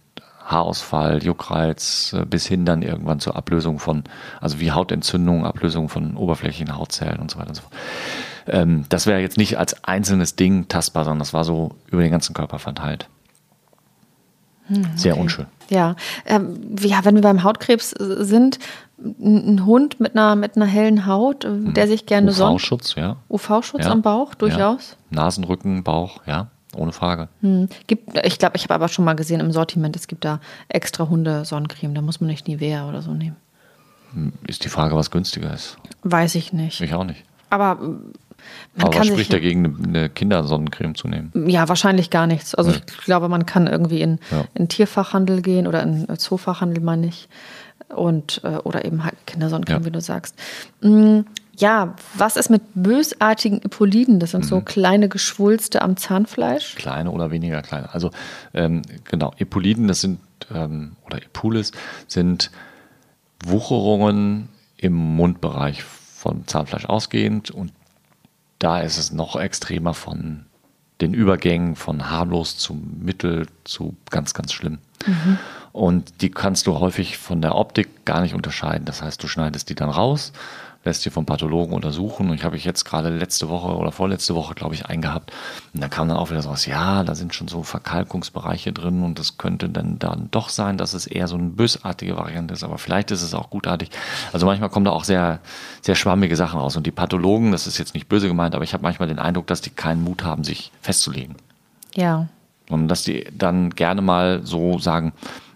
[0.48, 4.04] Haarausfall, Juckreiz, äh, bis hin dann irgendwann zur Ablösung von,
[4.40, 7.74] also wie Hautentzündung, Ablösung von oberflächlichen Hautzellen und so weiter und so fort.
[8.46, 12.10] Ähm, das wäre jetzt nicht als einzelnes Ding tastbar, sondern das war so über den
[12.10, 13.08] ganzen Körper verteilt.
[14.94, 15.46] Sehr unschön.
[15.70, 15.96] Ja,
[16.26, 18.58] ähm, ja, wenn wir beim Hautkrebs äh, sind,
[18.98, 22.56] ein Hund mit einer, mit einer hellen Haut, äh, der sich gerne sonnt.
[22.56, 23.16] UV-Schutz, ja.
[23.28, 23.92] UV-Schutz ja.
[23.92, 24.96] am Bauch, durchaus.
[25.10, 25.22] Ja.
[25.22, 27.28] Nasenrücken, Bauch, ja, ohne Frage.
[27.40, 27.68] Hm.
[27.86, 31.08] Gibt, ich glaube, ich habe aber schon mal gesehen im Sortiment, es gibt da extra
[31.08, 33.36] Hunde-Sonnencreme, da muss man nicht Nivea oder so nehmen.
[34.46, 35.76] Ist die Frage, was günstiger ist.
[36.02, 36.80] Weiß ich nicht.
[36.80, 37.24] Ich auch nicht.
[37.50, 37.78] Aber
[38.74, 41.32] man Aber kann was spricht dagegen, eine- Kindersonnencreme zu nehmen?
[41.48, 42.54] Ja, wahrscheinlich gar nichts.
[42.54, 44.44] Also ich glaube, man kann irgendwie in, Ja.
[44.54, 47.28] in Tierfachhandel gehen oder in äh, Zoofachhandel, meine ich.
[47.94, 49.86] Und, äh, oder eben halt Kindersonnencreme, Ja.
[49.86, 50.34] wie du sagst.
[50.82, 51.20] Mm,
[51.60, 54.20] Ja, was ist mit bösartigen Epoliden?
[54.20, 54.48] Das sind Mhm.
[54.48, 56.76] so kleine Geschwulste am Zahnfleisch.
[56.76, 57.92] Kleine oder weniger kleine.
[57.92, 58.12] Also
[58.54, 60.20] ähm, genau, Epoliden, das sind,
[60.54, 61.72] ähm, oder Epulis,
[62.06, 62.52] sind
[63.44, 67.72] Wucherungen im Mundbereich von Zahnfleisch ausgehend und
[68.58, 70.46] da ist es noch extremer von
[71.00, 74.78] den Übergängen von harmlos zu mittel zu ganz, ganz schlimm.
[75.72, 78.84] Und die kannst du häufig von der Optik gar nicht unterscheiden.
[78.84, 80.32] Das heißt, du schneidest die dann raus,
[80.88, 82.30] lässt die vom Pathologen untersuchen.
[82.30, 85.32] Und ich habe ich jetzt gerade letzte Woche oder vorletzte Woche, glaube ich, eingehabt.
[85.74, 89.18] Und da kam dann auch wieder sowas, ja, da sind schon so Verkalkungsbereiche drin und
[89.18, 92.64] das könnte dann, dann doch sein, dass es eher so eine bösartige Variante ist.
[92.64, 93.90] Aber vielleicht ist es auch gutartig.
[94.32, 95.40] Also manchmal kommen da auch sehr,
[95.82, 96.76] sehr schwammige Sachen raus.
[96.76, 99.46] Und die Pathologen, das ist jetzt nicht böse gemeint, aber ich habe manchmal den Eindruck,
[99.46, 101.36] dass die keinen Mut haben, sich festzulegen.
[101.94, 102.28] Ja.
[102.70, 105.12] Und dass die dann gerne mal so sagen,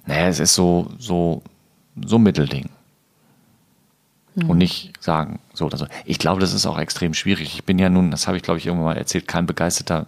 [0.07, 1.43] naja, es ist so, so,
[2.05, 2.25] so ein
[4.35, 4.51] Mittelding.
[4.51, 5.87] Und nicht sagen, so oder so.
[6.05, 7.55] Ich glaube, das ist auch extrem schwierig.
[7.55, 10.07] Ich bin ja nun, das habe ich glaube ich irgendwann mal erzählt, kein begeisterter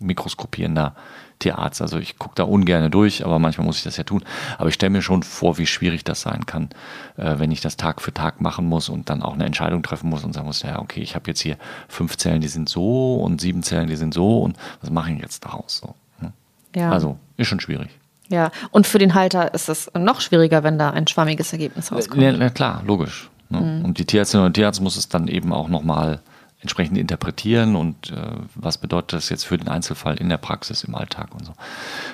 [0.00, 0.94] mikroskopierender
[1.42, 1.82] Tierarzt.
[1.82, 4.24] Also ich gucke da ungern durch, aber manchmal muss ich das ja tun.
[4.58, 6.70] Aber ich stelle mir schon vor, wie schwierig das sein kann,
[7.16, 10.08] äh, wenn ich das Tag für Tag machen muss und dann auch eine Entscheidung treffen
[10.08, 11.56] muss und sagen muss, ja, okay, ich habe jetzt hier
[11.88, 15.20] fünf Zellen, die sind so und sieben Zellen, die sind so und was mache ich
[15.20, 15.78] jetzt daraus?
[15.78, 16.32] So, ne?
[16.76, 16.90] Ja.
[16.90, 17.90] Also ist schon schwierig.
[18.28, 18.50] Ja.
[18.70, 22.22] Und für den Halter ist es noch schwieriger, wenn da ein schwammiges Ergebnis rauskommt.
[22.22, 23.28] Ja, klar, logisch.
[23.52, 23.82] Ne?
[23.84, 26.20] Und die Tierärztin oder Tierarzt muss es dann eben auch nochmal
[26.60, 28.16] entsprechend interpretieren und äh,
[28.54, 31.52] was bedeutet das jetzt für den Einzelfall in der Praxis, im Alltag und so.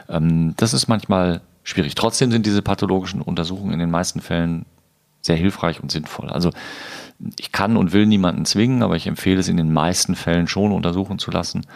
[0.08, 1.94] Ähm, das ist manchmal schwierig.
[1.94, 4.64] Trotzdem sind diese pathologischen Untersuchungen in den meisten Fällen
[5.20, 6.30] sehr hilfreich und sinnvoll.
[6.30, 6.50] Also
[7.38, 10.72] ich kann und will niemanden zwingen, aber ich empfehle es in den meisten Fällen schon
[10.72, 11.66] untersuchen zu lassen,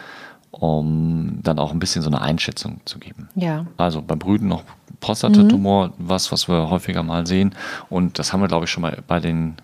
[0.51, 3.29] um dann auch ein bisschen so eine Einschätzung zu geben.
[3.35, 3.67] Ja.
[3.77, 4.63] Also beim Brüten noch
[5.03, 7.53] Prostatatumor, was, was wir häufiger mal sehen.
[7.89, 9.57] Und das haben wir, glaube ich, schon mal bei den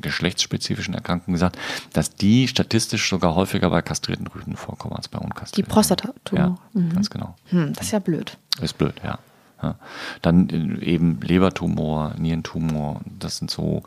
[0.00, 1.58] geschlechtsspezifischen Erkrankungen gesagt,
[1.92, 5.68] dass die statistisch sogar häufiger bei kastrierten Rüden vorkommen als bei unkastrierten.
[5.68, 6.58] Die Prostatatumor.
[6.74, 6.94] Ja, mhm.
[6.94, 7.34] ganz genau.
[7.50, 8.38] Hm, das ist ja blöd.
[8.62, 9.18] Ist blöd, ja.
[9.62, 9.76] ja.
[10.22, 13.82] Dann äh, eben Lebertumor, Nierentumor, das sind so,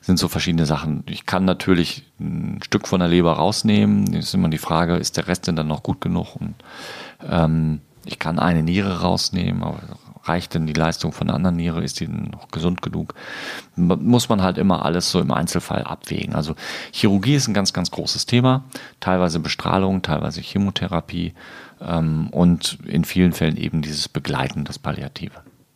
[0.00, 1.02] sind so verschiedene Sachen.
[1.08, 4.12] Ich kann natürlich ein Stück von der Leber rausnehmen.
[4.12, 6.36] Das ist immer die Frage, ist der Rest denn dann noch gut genug?
[6.36, 6.54] Und
[7.28, 9.80] ähm, ich kann eine Niere rausnehmen, aber
[10.24, 11.82] reicht denn die Leistung von einer anderen Niere?
[11.82, 13.14] Ist die noch gesund genug?
[13.76, 16.34] Muss man halt immer alles so im Einzelfall abwägen.
[16.34, 16.54] Also
[16.92, 18.64] Chirurgie ist ein ganz, ganz großes Thema.
[19.00, 21.34] Teilweise Bestrahlung, teilweise Chemotherapie
[21.80, 25.34] ähm, und in vielen Fällen eben dieses Begleiten, das Palliative.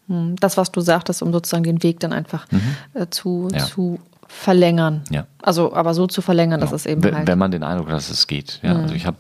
[0.09, 2.77] Hm, das, was du sagtest, um sozusagen den Weg dann einfach mhm.
[2.95, 3.65] äh, zu, ja.
[3.65, 5.03] zu verlängern.
[5.11, 5.27] Ja.
[5.43, 7.29] Also, aber so zu verlängern, dass es eben wenn, halt.
[7.29, 8.61] Wenn man den Eindruck hat, dass es geht.
[8.63, 8.81] Ja, mhm.
[8.83, 9.19] also ich habe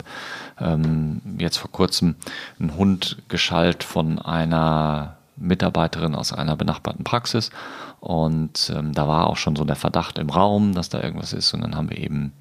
[0.61, 2.17] ähm, jetzt vor kurzem
[2.59, 7.51] einen Hund geschallt von einer Mitarbeiterin aus einer benachbarten Praxis
[8.01, 11.53] und ähm, da war auch schon so der Verdacht im Raum, dass da irgendwas ist.
[11.55, 12.35] Und dann haben wir eben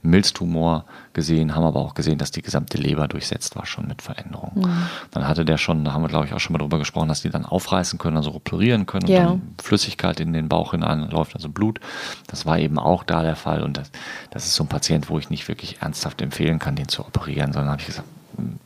[0.00, 4.62] Milztumor gesehen, haben aber auch gesehen, dass die gesamte Leber durchsetzt war schon mit Veränderungen.
[4.62, 4.86] Mhm.
[5.10, 7.22] Dann hatte der schon, da haben wir glaube ich auch schon mal drüber gesprochen, dass
[7.22, 11.48] die dann aufreißen können, also replorieren können und dann Flüssigkeit in den Bauch hineinläuft, also
[11.48, 11.78] Blut.
[12.26, 13.62] Das war eben auch da der Fall.
[13.62, 13.92] Und das,
[14.30, 17.52] das ist so ein Patient, wo ich nicht wirklich ernsthaft empfehlen kann, den zu operieren,
[17.52, 18.58] sondern habe ich gesagt, hm,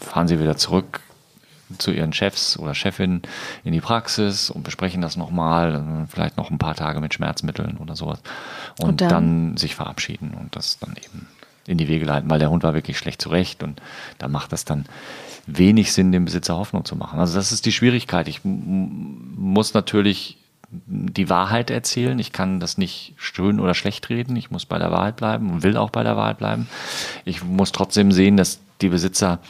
[0.00, 1.02] fahren Sie wieder zurück,
[1.76, 3.22] zu ihren Chefs oder Chefin
[3.64, 7.94] in die Praxis und besprechen das nochmal, vielleicht noch ein paar Tage mit Schmerzmitteln oder
[7.94, 8.20] sowas.
[8.78, 11.28] Und, und dann, dann, sich verabschieden und das dann eben
[11.66, 13.82] in die Wege leiten, weil der Hund war wirklich schlecht zurecht und
[14.16, 14.86] da macht das dann
[15.46, 17.20] wenig Sinn, dem Besitzer Hoffnung zu machen.
[17.20, 18.28] Also das ist die Schwierigkeit.
[18.28, 20.38] Ich muss natürlich
[20.70, 22.18] die Wahrheit erzählen.
[22.18, 24.36] Ich kann das nicht schön oder schlecht reden.
[24.36, 26.68] Ich muss bei der Wahrheit bleiben und will auch bei der Wahrheit bleiben.
[27.24, 29.40] Ich muss trotzdem sehen, dass die Besitzer,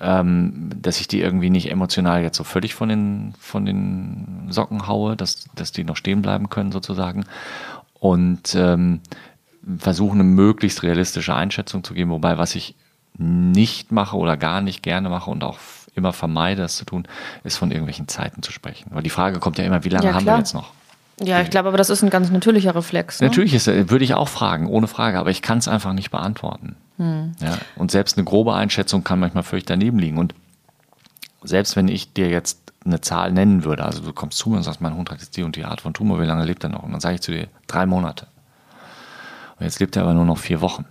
[0.00, 4.86] ähm, dass ich die irgendwie nicht emotional jetzt so völlig von den, von den Socken
[4.86, 7.24] haue, dass, dass die noch stehen bleiben können sozusagen.
[7.98, 9.00] Und ähm,
[9.78, 12.10] versuchen, eine möglichst realistische Einschätzung zu geben.
[12.10, 12.74] Wobei, was ich
[13.18, 15.58] nicht mache oder gar nicht gerne mache und auch
[15.96, 17.08] immer vermeide, das zu tun,
[17.42, 18.90] ist von irgendwelchen Zeiten zu sprechen.
[18.92, 20.72] Weil die Frage kommt ja immer, wie lange ja, haben wir jetzt noch?
[21.20, 23.20] Ja, ich glaube aber, das ist ein ganz natürlicher Reflex.
[23.20, 23.28] Ne?
[23.28, 26.76] Natürlich ist, würde ich auch fragen, ohne Frage, aber ich kann es einfach nicht beantworten.
[26.98, 27.32] Hm.
[27.40, 30.18] Ja, und selbst eine grobe Einschätzung kann manchmal völlig daneben liegen.
[30.18, 30.34] Und
[31.42, 34.62] selbst wenn ich dir jetzt eine Zahl nennen würde, also du kommst zu mir und
[34.62, 36.70] sagst, mein Hund hat jetzt die und die Art von Tumor, wie lange lebt er
[36.70, 36.82] noch?
[36.82, 38.26] Und dann sage ich zu dir, drei Monate.
[39.58, 40.84] Und jetzt lebt er aber nur noch vier Wochen.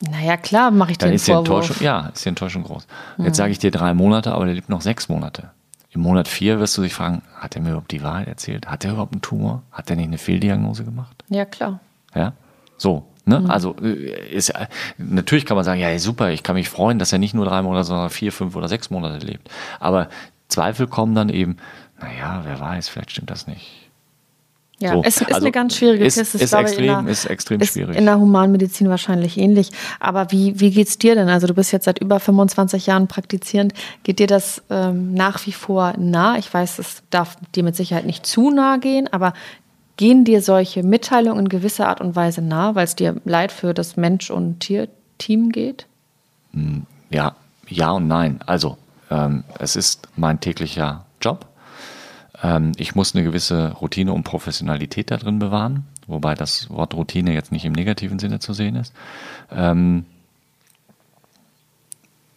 [0.00, 1.44] Naja, klar, mache ich dann den ist Vorwurf.
[1.44, 2.86] Die Enttäuschung, ja, ist die Enttäuschung groß.
[3.18, 3.34] Jetzt hm.
[3.34, 5.50] sage ich dir drei Monate, aber der lebt noch sechs Monate.
[5.90, 8.66] Im Monat vier wirst du dich fragen, hat er mir überhaupt die Wahrheit erzählt?
[8.66, 9.62] Hat er überhaupt einen Tumor?
[9.70, 11.24] Hat er nicht eine Fehldiagnose gemacht?
[11.28, 11.78] Ja, klar.
[12.14, 12.32] Ja,
[12.76, 13.06] so.
[13.26, 13.40] Ne?
[13.40, 13.50] Mhm.
[13.50, 14.52] Also äh, ist,
[14.98, 17.62] natürlich kann man sagen, ja, super, ich kann mich freuen, dass er nicht nur drei
[17.62, 19.48] Monate, sondern vier, fünf oder sechs Monate lebt.
[19.80, 20.08] Aber
[20.48, 21.56] Zweifel kommen dann eben,
[22.00, 23.83] naja, wer weiß, vielleicht stimmt das nicht.
[24.80, 25.02] Ja, so.
[25.04, 26.38] es ist also eine ganz schwierige ist, Kiste.
[26.38, 27.96] Ist, glaube, extrem, der, ist extrem ist schwierig.
[27.96, 29.70] In der Humanmedizin wahrscheinlich ähnlich.
[30.00, 31.28] Aber wie, wie geht es dir denn?
[31.28, 33.72] Also du bist jetzt seit über 25 Jahren praktizierend.
[34.02, 36.36] Geht dir das ähm, nach wie vor nah?
[36.38, 39.32] Ich weiß, es darf dir mit Sicherheit nicht zu nah gehen, aber
[39.96, 43.74] gehen dir solche Mitteilungen in gewisser Art und Weise nah, weil es dir leid für
[43.74, 45.86] das Mensch- und Tierteam geht?
[46.52, 47.36] Hm, ja,
[47.68, 48.40] ja und nein.
[48.44, 48.76] Also
[49.10, 51.46] ähm, es ist mein täglicher Job
[52.76, 57.52] ich muss eine gewisse Routine und Professionalität da drin bewahren, wobei das Wort Routine jetzt
[57.52, 58.92] nicht im negativen Sinne zu sehen ist.
[59.50, 60.04] Ähm,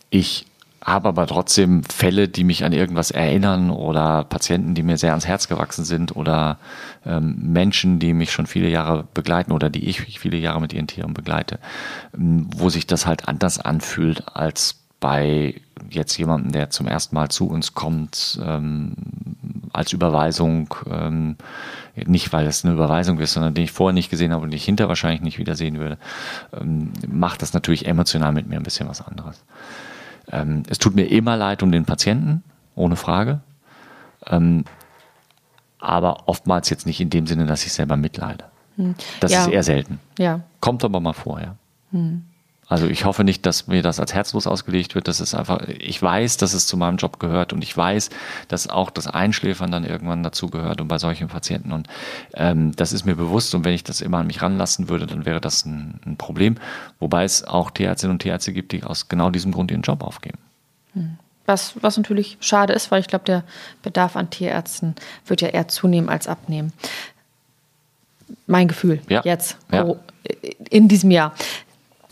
[0.10, 0.46] ich
[0.82, 5.28] habe aber trotzdem Fälle, die mich an irgendwas erinnern oder Patienten, die mir sehr ans
[5.28, 6.60] Herz gewachsen sind oder
[7.06, 10.88] ähm, Menschen, die mich schon viele Jahre begleiten oder die ich viele Jahre mit ihren
[10.88, 11.60] Tieren begleite,
[12.14, 15.56] ähm, wo sich das halt anders anfühlt als bei
[15.90, 18.94] jetzt jemandem, der zum ersten Mal zu uns kommt, ähm,
[19.78, 21.36] als Überweisung, ähm,
[21.96, 24.58] nicht weil es eine Überweisung ist, sondern den ich vorher nicht gesehen habe und den
[24.58, 25.98] ich hinter wahrscheinlich nicht wiedersehen würde,
[26.60, 29.44] ähm, macht das natürlich emotional mit mir ein bisschen was anderes.
[30.32, 32.44] Ähm, es tut mir immer leid um den Patienten,
[32.76, 33.40] ohne Frage.
[34.26, 34.66] Ähm,
[35.80, 38.46] aber oftmals jetzt nicht in dem Sinne, dass ich selber mitleide.
[38.78, 38.96] Hm.
[39.20, 39.42] Das ja.
[39.42, 40.00] ist eher selten.
[40.18, 40.42] Ja.
[40.60, 41.56] Kommt aber mal vor, ja.
[41.92, 42.26] Hm.
[42.70, 45.08] Also ich hoffe nicht, dass mir das als herzlos ausgelegt wird.
[45.08, 48.10] Das ist einfach, ich weiß, dass es zu meinem Job gehört und ich weiß,
[48.50, 51.72] dass auch das Einschläfern dann irgendwann dazu gehört und bei solchen Patienten.
[51.72, 51.88] Und
[52.34, 55.26] ähm, das ist mir bewusst und wenn ich das immer an mich ranlassen würde, dann
[55.26, 56.58] wäre das ein, ein Problem.
[57.00, 60.40] Wobei es auch Tierärztinnen und Tierärzte gibt, die aus genau diesem Grund ihren Job aufgeben.
[60.94, 61.18] Hm.
[61.46, 63.44] Was, was natürlich schade ist, weil ich glaube, der
[63.82, 64.96] Bedarf an Tierärzten
[65.26, 66.74] wird ja eher zunehmen als abnehmen.
[68.46, 69.22] Mein Gefühl ja.
[69.24, 69.96] jetzt, ja.
[70.70, 71.34] In diesem Jahr.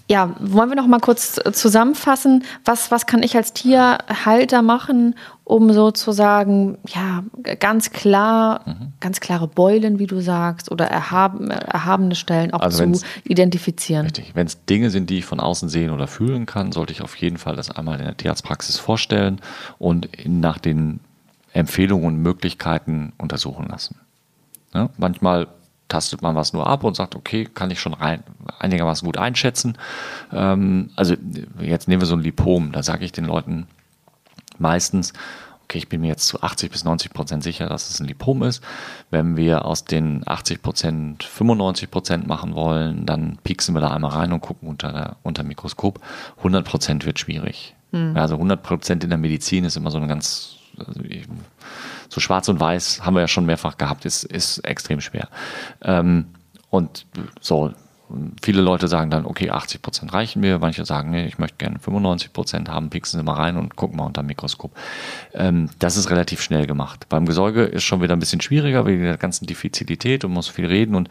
[0.08, 5.74] Ja, wollen wir noch mal kurz zusammenfassen, was, was kann ich als Tierhalter machen, um
[5.74, 7.24] sozusagen ja
[7.60, 8.94] ganz klar, mhm.
[9.00, 14.06] ganz klare Beulen, wie du sagst, oder erhaben, erhabene Stellen auch also zu identifizieren.
[14.06, 14.32] Richtig.
[14.36, 17.16] Wenn es Dinge sind, die ich von außen sehen oder fühlen kann, sollte ich auf
[17.16, 19.42] jeden Fall das einmal in der Tierarztpraxis vorstellen
[19.80, 21.00] und nach den
[21.54, 23.96] Empfehlungen und Möglichkeiten untersuchen lassen.
[24.74, 25.48] Ja, manchmal
[25.88, 28.24] tastet man was nur ab und sagt, okay, kann ich schon rein,
[28.60, 29.78] einigermaßen gut einschätzen.
[30.32, 31.16] Ähm, also
[31.60, 33.68] jetzt nehmen wir so ein Lipom, da sage ich den Leuten
[34.58, 35.14] meistens,
[35.66, 38.44] okay, ich bin mir jetzt zu 80 bis 90 Prozent sicher, dass es ein Lipom
[38.44, 38.64] ist.
[39.10, 44.12] Wenn wir aus den 80 Prozent 95 Prozent machen wollen, dann pieksen wir da einmal
[44.12, 46.00] rein und gucken unter, der, unter dem Mikroskop.
[46.38, 47.76] 100 Prozent wird schwierig.
[47.92, 48.16] Mhm.
[48.16, 51.02] Also 100 Prozent in der Medizin ist immer so eine ganz, also
[52.10, 55.30] so schwarz und weiß haben wir ja schon mehrfach gehabt, ist, ist extrem schwer.
[55.82, 56.28] Ähm,
[56.70, 57.06] und
[57.40, 57.74] so,
[58.42, 60.60] viele Leute sagen dann, okay, 80 Prozent reichen mir.
[60.60, 63.98] Manche sagen, nee, ich möchte gerne 95 Prozent haben, pixen Sie mal rein und gucken
[63.98, 64.72] mal unter dem Mikroskop.
[65.34, 67.08] Ähm, das ist relativ schnell gemacht.
[67.10, 70.66] Beim Gesäuge ist schon wieder ein bisschen schwieriger wegen der ganzen Diffizilität und muss viel
[70.66, 71.10] reden und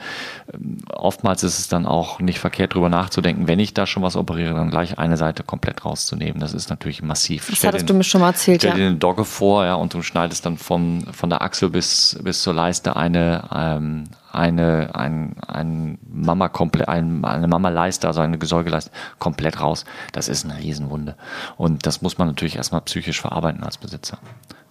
[0.53, 4.17] ähm, oftmals ist es dann auch nicht verkehrt, darüber nachzudenken, wenn ich da schon was
[4.17, 6.41] operiere, dann gleich eine Seite komplett rauszunehmen.
[6.41, 7.47] Das ist natürlich massiv.
[7.49, 8.77] Das stell hattest den, du mir schon mal erzählt, stell ja.
[8.77, 12.43] dir eine Dogge vor, ja, und du schneidest dann vom, von der Achsel bis, bis
[12.43, 14.05] zur Leiste eine, ähm,
[14.35, 19.85] eine, ein, ein Mama komplett, ein, eine Mama-Leiste, also eine Gesäugeleiste, komplett raus.
[20.13, 21.17] Das ist eine Riesenwunde.
[21.57, 24.19] Und das muss man natürlich erstmal psychisch verarbeiten als Besitzer.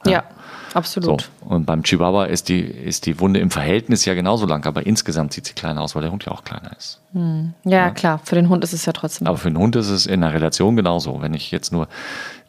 [0.05, 0.23] Ja, ja
[0.73, 1.21] absolut.
[1.21, 1.47] So.
[1.47, 5.33] Und beim Chihuahua ist die, ist die Wunde im Verhältnis ja genauso lang, aber insgesamt
[5.33, 6.99] sieht sie kleiner aus, weil der Hund ja auch kleiner ist.
[7.13, 7.53] Hm.
[7.63, 9.27] Ja, ja, klar, für den Hund ist es ja trotzdem.
[9.27, 11.21] Aber für den Hund ist es in der Relation genauso.
[11.21, 11.87] Wenn ich jetzt nur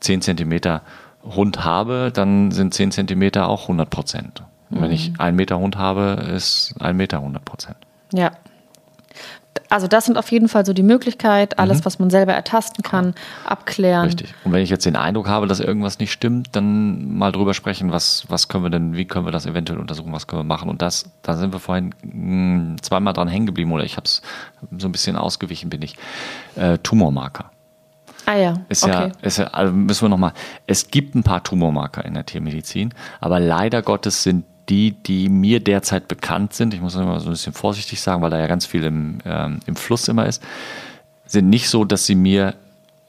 [0.00, 0.82] 10 Zentimeter
[1.22, 4.42] Hund habe, dann sind 10 Zentimeter auch 100 Prozent.
[4.74, 5.20] Und wenn ich mhm.
[5.20, 7.76] einen Meter Hund habe, ist ein Meter 100 Prozent.
[8.12, 8.32] Ja.
[9.70, 11.84] Also das sind auf jeden Fall so die Möglichkeit, alles, mhm.
[11.84, 13.14] was man selber ertasten kann,
[13.44, 14.06] abklären.
[14.06, 14.34] Richtig.
[14.44, 17.90] Und wenn ich jetzt den Eindruck habe, dass irgendwas nicht stimmt, dann mal drüber sprechen,
[17.90, 20.68] was, was können wir denn, wie können wir das eventuell untersuchen, was können wir machen.
[20.68, 24.04] Und das, da sind wir vorhin mh, hm, zweimal dran hängen geblieben oder ich habe
[24.04, 24.22] es
[24.78, 25.96] so ein bisschen ausgewichen, bin ich.
[26.56, 27.50] Äh, Tumormarker.
[28.26, 28.54] Ah ja.
[28.68, 28.92] Ist okay.
[28.92, 30.32] ja, ist ja, also müssen wir nochmal.
[30.66, 35.60] Es gibt ein paar Tumormarker in der Tiermedizin, aber leider Gottes sind die, die mir
[35.60, 38.66] derzeit bekannt sind, ich muss immer so ein bisschen vorsichtig sagen, weil da ja ganz
[38.66, 40.42] viel im, ähm, im Fluss immer ist,
[41.26, 42.54] sind nicht so, dass sie mir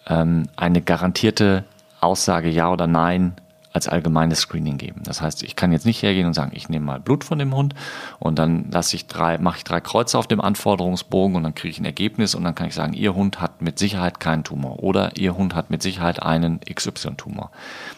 [0.08, 1.64] ähm, eine garantierte
[2.02, 3.36] Aussage Ja oder Nein
[3.76, 5.02] als allgemeines Screening geben.
[5.04, 7.54] Das heißt, ich kann jetzt nicht hergehen und sagen, ich nehme mal Blut von dem
[7.54, 7.76] Hund
[8.20, 11.72] und dann lasse ich drei, mache ich drei Kreuze auf dem Anforderungsbogen und dann kriege
[11.72, 14.82] ich ein Ergebnis und dann kann ich sagen, Ihr Hund hat mit Sicherheit keinen Tumor
[14.82, 17.52] oder Ihr Hund hat mit Sicherheit einen XY-Tumor.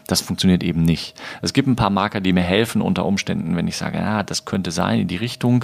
[0.07, 1.15] Das funktioniert eben nicht.
[1.43, 4.45] Es gibt ein paar Marker, die mir helfen unter Umständen, wenn ich sage, ja, das
[4.45, 5.63] könnte sein in die Richtung,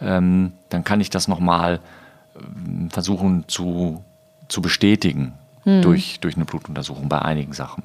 [0.00, 1.80] ähm, dann kann ich das nochmal
[2.36, 4.04] ähm, versuchen zu,
[4.46, 5.32] zu bestätigen
[5.64, 5.82] hm.
[5.82, 7.82] durch, durch eine Blutuntersuchung bei einigen Sachen.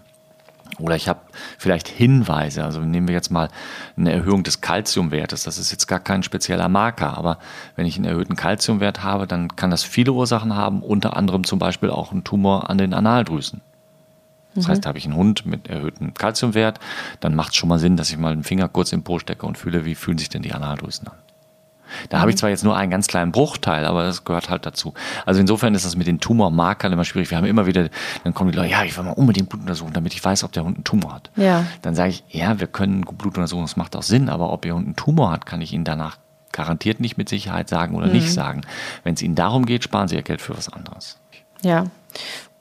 [0.79, 1.19] Oder ich habe
[1.57, 3.49] vielleicht Hinweise, also nehmen wir jetzt mal
[3.95, 5.43] eine Erhöhung des Kalziumwertes.
[5.43, 7.37] Das ist jetzt gar kein spezieller Marker, aber
[7.75, 11.59] wenn ich einen erhöhten Kalziumwert habe, dann kann das viele Ursachen haben, unter anderem zum
[11.59, 13.61] Beispiel auch einen Tumor an den Analdrüsen.
[14.55, 14.71] Das mhm.
[14.71, 16.79] heißt, habe ich einen Hund mit erhöhtem Kalziumwert,
[17.19, 19.45] dann macht es schon mal Sinn, dass ich mal den Finger kurz im Po stecke
[19.45, 21.15] und fühle, wie fühlen sich denn die Analdrüsen an.
[22.09, 22.21] Da mhm.
[22.21, 22.39] habe ich mhm.
[22.39, 24.93] zwar jetzt nur einen ganz kleinen Bruchteil, aber das gehört halt dazu.
[25.25, 27.29] Also insofern ist das mit den Tumormarkern immer schwierig.
[27.29, 27.89] Wir haben immer wieder,
[28.23, 30.51] dann kommen die Leute, ja, ich will mal unbedingt Blut untersuchen, damit ich weiß, ob
[30.51, 31.31] der Hund einen Tumor hat.
[31.35, 31.65] Ja.
[31.81, 34.75] Dann sage ich, ja, wir können Blut untersuchen, das macht auch Sinn, aber ob Ihr
[34.75, 36.17] Hund einen Tumor hat, kann ich Ihnen danach
[36.51, 38.13] garantiert nicht mit Sicherheit sagen oder mhm.
[38.13, 38.61] nicht sagen.
[39.03, 41.19] Wenn es Ihnen darum geht, sparen Sie Ihr Geld für was anderes.
[41.63, 41.85] Ja.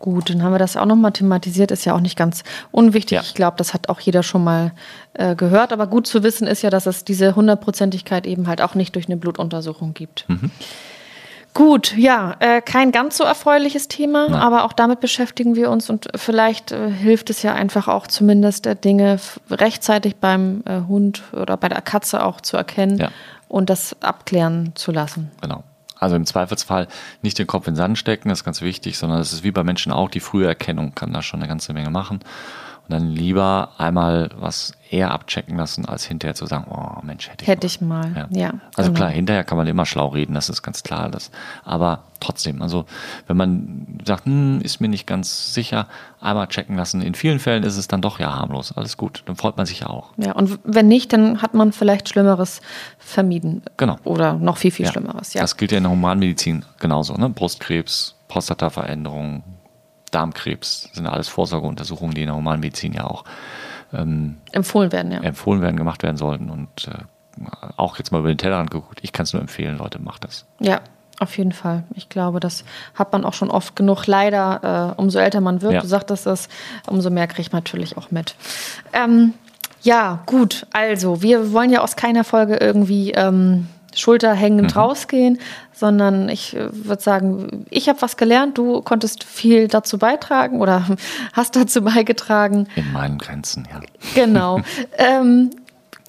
[0.02, 2.42] Gut, dann haben wir das auch nochmal thematisiert, ist ja auch nicht ganz
[2.72, 3.16] unwichtig.
[3.16, 3.22] Ja.
[3.22, 4.72] Ich glaube, das hat auch jeder schon mal
[5.14, 5.72] äh, gehört.
[5.72, 9.06] Aber gut zu wissen ist ja, dass es diese Hundertprozentigkeit eben halt auch nicht durch
[9.06, 10.24] eine Blutuntersuchung gibt.
[10.28, 10.50] Mhm.
[11.54, 14.40] Gut, ja, äh, kein ganz so erfreuliches Thema, Nein.
[14.40, 18.66] aber auch damit beschäftigen wir uns und vielleicht äh, hilft es ja einfach auch zumindest
[18.66, 23.10] äh, Dinge rechtzeitig beim äh, Hund oder bei der Katze auch zu erkennen ja.
[23.46, 25.30] und das abklären zu lassen.
[25.42, 25.62] Genau.
[26.02, 26.88] Also im Zweifelsfall
[27.22, 29.52] nicht den Kopf in den Sand stecken, das ist ganz wichtig, sondern es ist wie
[29.52, 32.18] bei Menschen auch, die frühe Erkennung kann da schon eine ganze Menge machen.
[32.88, 37.44] Und dann lieber einmal was eher abchecken lassen, als hinterher zu sagen, oh Mensch, hätte
[37.44, 38.06] ich hätte mal.
[38.06, 38.28] ich mal.
[38.30, 38.40] Ja.
[38.40, 38.98] ja also genau.
[38.98, 41.08] klar, hinterher kann man immer schlau reden, das ist ganz klar.
[41.08, 41.30] Das,
[41.64, 42.84] aber trotzdem, also
[43.26, 45.86] wenn man sagt, hm, ist mir nicht ganz sicher,
[46.20, 47.00] einmal checken lassen.
[47.00, 49.80] In vielen Fällen ist es dann doch ja harmlos, alles gut, dann freut man sich
[49.80, 50.10] ja auch.
[50.16, 52.60] Ja, und wenn nicht, dann hat man vielleicht Schlimmeres
[52.98, 53.62] vermieden.
[53.76, 53.96] Genau.
[54.04, 54.92] Oder noch viel, viel ja.
[54.92, 55.34] Schlimmeres.
[55.34, 55.40] Ja.
[55.40, 57.28] Das gilt ja in der Humanmedizin genauso, ne?
[57.30, 59.42] Brustkrebs, Prostataveränderungen,
[60.12, 63.24] Darmkrebs, das sind alles Vorsorgeuntersuchungen, die in der Humanmedizin ja auch
[63.92, 65.20] ähm, empfohlen werden, ja.
[65.20, 66.48] Empfohlen werden, gemacht werden sollten.
[66.50, 66.92] Und äh,
[67.76, 70.46] auch jetzt mal über den Tellerrand geguckt, ich kann es nur empfehlen, Leute, macht das.
[70.60, 70.80] Ja,
[71.18, 71.84] Auf jeden Fall.
[71.94, 74.06] Ich glaube, das hat man auch schon oft genug.
[74.06, 75.80] Leider, äh, umso älter man wird, Ja.
[75.80, 76.48] du sagtest das,
[76.86, 78.34] umso mehr kriegt man natürlich auch mit.
[78.92, 79.34] Ähm,
[79.82, 80.66] ja, gut.
[80.72, 83.68] Also, wir wollen ja aus keiner Folge irgendwie ähm,
[83.98, 85.38] schulterhängend rausgehen,
[85.72, 90.86] sondern ich äh, würde sagen, ich habe was gelernt, du konntest viel dazu beitragen oder
[91.32, 92.68] hast dazu beigetragen.
[92.76, 93.80] In meinen Grenzen, ja.
[94.14, 94.60] Genau.
[94.98, 95.50] ähm,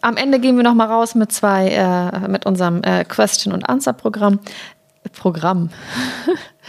[0.02, 3.64] am Ende gehen wir noch mal raus mit zwei, äh, mit unserem äh, Question und
[3.70, 4.40] Answer Programm.
[5.12, 5.70] Programm.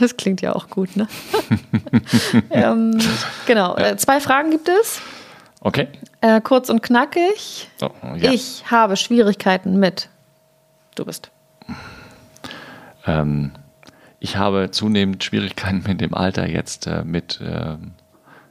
[0.01, 1.07] Das klingt ja auch gut, ne?
[2.51, 2.99] ähm,
[3.47, 3.77] genau.
[3.77, 5.01] Äh, zwei Fragen gibt es.
[5.61, 5.87] Okay.
[6.21, 7.69] Äh, kurz und knackig.
[7.79, 8.33] So, ja.
[8.33, 10.09] Ich habe Schwierigkeiten mit.
[10.95, 11.31] Du bist.
[13.07, 13.53] Ähm,
[14.21, 17.93] ich habe zunehmend Schwierigkeiten mit dem Alter jetzt äh, mit ähm,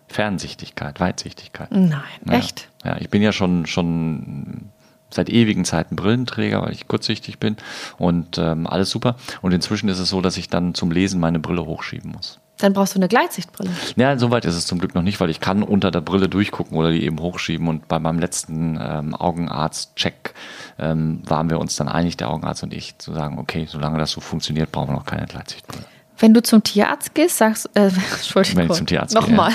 [0.08, 1.72] Fernsichtigkeit, Weitsichtigkeit.
[1.72, 2.34] Nein, Ja.
[2.34, 2.70] echt?
[2.84, 4.70] Ja, ich bin ja schon, schon
[5.10, 7.58] seit ewigen Zeiten Brillenträger, weil ich kurzsichtig bin
[7.98, 9.16] und ähm, alles super.
[9.42, 12.40] Und inzwischen ist es so, dass ich dann zum Lesen meine Brille hochschieben muss.
[12.60, 13.72] Dann brauchst du eine Gleitsichtbrille.
[13.96, 16.78] Ja, soweit ist es zum Glück noch nicht, weil ich kann unter der Brille durchgucken
[16.78, 17.68] oder die eben hochschieben.
[17.68, 20.34] Und bei meinem letzten ähm, Augenarzt-Check
[20.80, 24.12] ähm, waren wir uns dann einig, der Augenarzt und ich, zu sagen, okay, solange das
[24.12, 25.84] so funktioniert, brauchen wir noch keine Gleitsichtbrille.
[26.20, 28.58] Wenn du zum Tierarzt gehst, sagst äh, Entschuldigung.
[28.64, 29.52] Wenn ich zum Tierarzt gehe, Nochmal.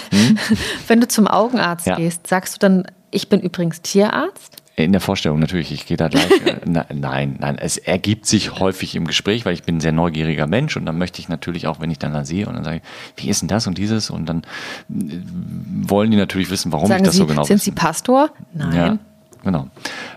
[0.89, 1.97] Wenn du zum Augenarzt Ja.
[1.97, 4.58] gehst, sagst du dann, ich bin übrigens Tierarzt?
[4.85, 6.31] In der Vorstellung natürlich, ich gehe da gleich.
[6.47, 9.93] äh, na, nein, nein, es ergibt sich häufig im Gespräch, weil ich bin ein sehr
[9.93, 12.63] neugieriger Mensch und dann möchte ich natürlich auch, wenn ich dann da sehe und dann
[12.63, 12.83] sage ich,
[13.25, 14.43] wie ist denn das und dieses und dann
[14.91, 15.19] äh,
[15.83, 17.65] wollen die natürlich wissen, warum Sagen ich das Sie, so genau sind wissen.
[17.65, 18.31] Sie Pastor?
[18.55, 18.77] Nein.
[18.77, 18.99] Ja,
[19.43, 19.67] genau.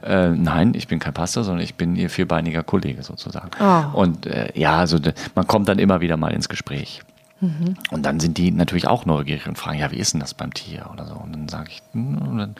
[0.04, 3.50] Äh, nein, ich bin kein Pastor, sondern ich bin ihr vierbeiniger Kollege sozusagen.
[3.60, 4.00] Oh.
[4.00, 5.00] Und äh, ja, also
[5.34, 7.02] man kommt dann immer wieder mal ins Gespräch.
[7.42, 7.76] Mhm.
[7.90, 10.54] Und dann sind die natürlich auch neugierig und fragen, ja, wie ist denn das beim
[10.54, 11.16] Tier oder so.
[11.16, 12.56] Und dann sage ich, hm, und dann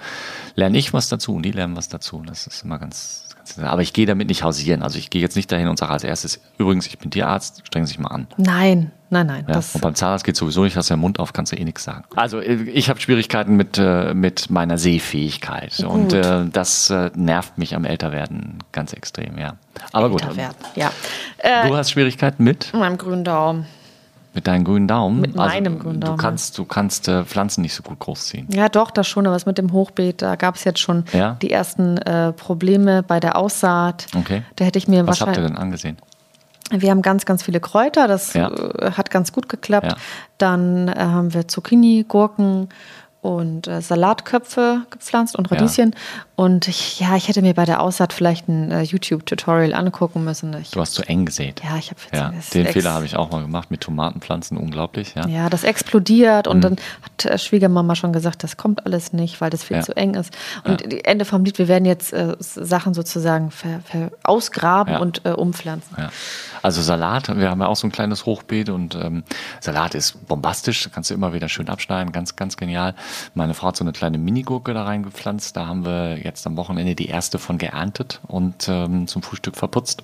[0.56, 2.24] lerne ich was dazu und die lernen was dazu.
[2.26, 4.82] Das ist immer ganz, ganz aber ich gehe damit nicht hausieren.
[4.82, 7.86] Also ich gehe jetzt nicht dahin und sage als erstes, übrigens, ich bin Tierarzt, strengen
[7.86, 8.28] Sie sich mal an.
[8.38, 9.46] Nein, nein, nein.
[9.48, 11.58] Ja, Das, und beim Zahnarzt geht sowieso nicht, hast ja den Mund auf, kannst du
[11.58, 12.06] eh nichts sagen.
[12.16, 16.14] Also äh, ich habe Schwierigkeiten mit, äh, mit meiner Sehfähigkeit und Gut.
[16.14, 19.58] äh, das äh, nervt mich am Älterwerden ganz extrem, ja.
[19.92, 20.56] Aber gut, älter werden.
[20.76, 20.92] Ja.
[21.38, 23.68] Äh, du hast Schwierigkeiten mit, mit meinem grünen Daumen.
[24.34, 25.20] Mit deinen grünen Daumen.
[25.22, 26.18] Mit meinem grünen Du Daumen.
[26.18, 28.48] kannst, du kannst äh, Pflanzen nicht so gut großziehen.
[28.52, 31.38] Ja, doch, das schon, aber es mit dem Hochbeet, da gab es jetzt schon Ja?
[31.42, 34.08] die ersten äh, Probleme bei der Aussaat.
[34.18, 34.44] Okay.
[34.56, 35.98] Da hätte ich mir Was habt ihr denn angesehen?
[36.74, 38.50] Wir haben ganz, ganz viele Kräuter, das Ja.
[38.50, 39.88] äh, hat ganz gut geklappt.
[39.88, 39.96] Ja.
[40.38, 42.70] Dann äh, haben wir Zucchini, Gurken
[43.22, 45.94] und äh, Salatköpfe gepflanzt und Radieschen.
[46.42, 50.52] Und ich, ja, ich hätte mir bei der Aussaat vielleicht ein äh, YouTube-Tutorial angucken müssen.
[50.60, 51.62] Ich, Du hast zu eng gesät.
[51.64, 55.14] ja, ich habe Ja, den Fehler habe ich auch mal gemacht mit Tomatenpflanzen, unglaublich.
[55.14, 55.28] Ja.
[55.28, 56.52] Ja, das explodiert Mhm.
[56.52, 59.84] und dann hat äh, Schwiegermama schon gesagt, das kommt alles nicht, weil das viel Ja.
[59.84, 60.36] zu eng ist.
[60.64, 65.00] Und die Ende vom Lied, wir werden jetzt äh, Sachen sozusagen ver, ver ausgraben Ja.
[65.00, 65.96] und äh, umpflanzen.
[65.96, 66.10] Ja.
[66.64, 69.24] Also Salat, wir haben ja auch so ein kleines Hochbeet und ähm,
[69.60, 72.96] Salat ist bombastisch, kannst du immer wieder schön abschneiden, ganz, ganz genial.
[73.36, 76.96] Meine Frau hat so eine kleine Minigurke da reingepflanzt, da haben wir jetzt am Wochenende
[76.96, 80.04] die erste von geerntet und ähm, zum Frühstück verputzt.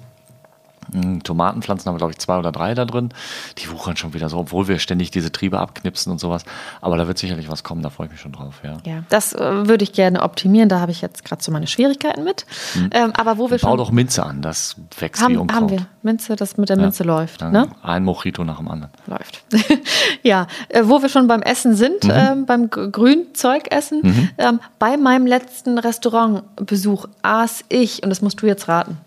[0.91, 3.09] Mm, Tomatenpflanzen haben wir, glaube ich, zwei oder drei da drin.
[3.57, 6.43] Die wuchern schon wieder so, obwohl wir ständig diese Triebe abknipsen und sowas.
[6.81, 8.77] Aber da wird sicherlich was kommen, da freue ich mich schon drauf, ja.
[8.85, 10.69] Ja, das äh, würde ich gerne optimieren.
[10.69, 12.45] Da habe ich jetzt gerade so meine Schwierigkeiten mit.
[12.91, 13.61] Ähm, aber wo wir Mhm.
[13.61, 15.61] Bau schon doch Minze an, das wächst wie haben, Unkraut.
[15.61, 17.67] haben wir Minze, das mit der Minze läuft, Dann ne?
[17.83, 18.91] Ein Mojito nach dem anderen.
[19.07, 19.43] Läuft.
[20.23, 22.11] ja, äh, wo wir schon beim Essen sind, Mhm.
[22.13, 28.41] ähm, beim G- Grünzeug essen, ähm, bei meinem letzten Restaurantbesuch aß ich, und das musst
[28.41, 28.97] du jetzt raten.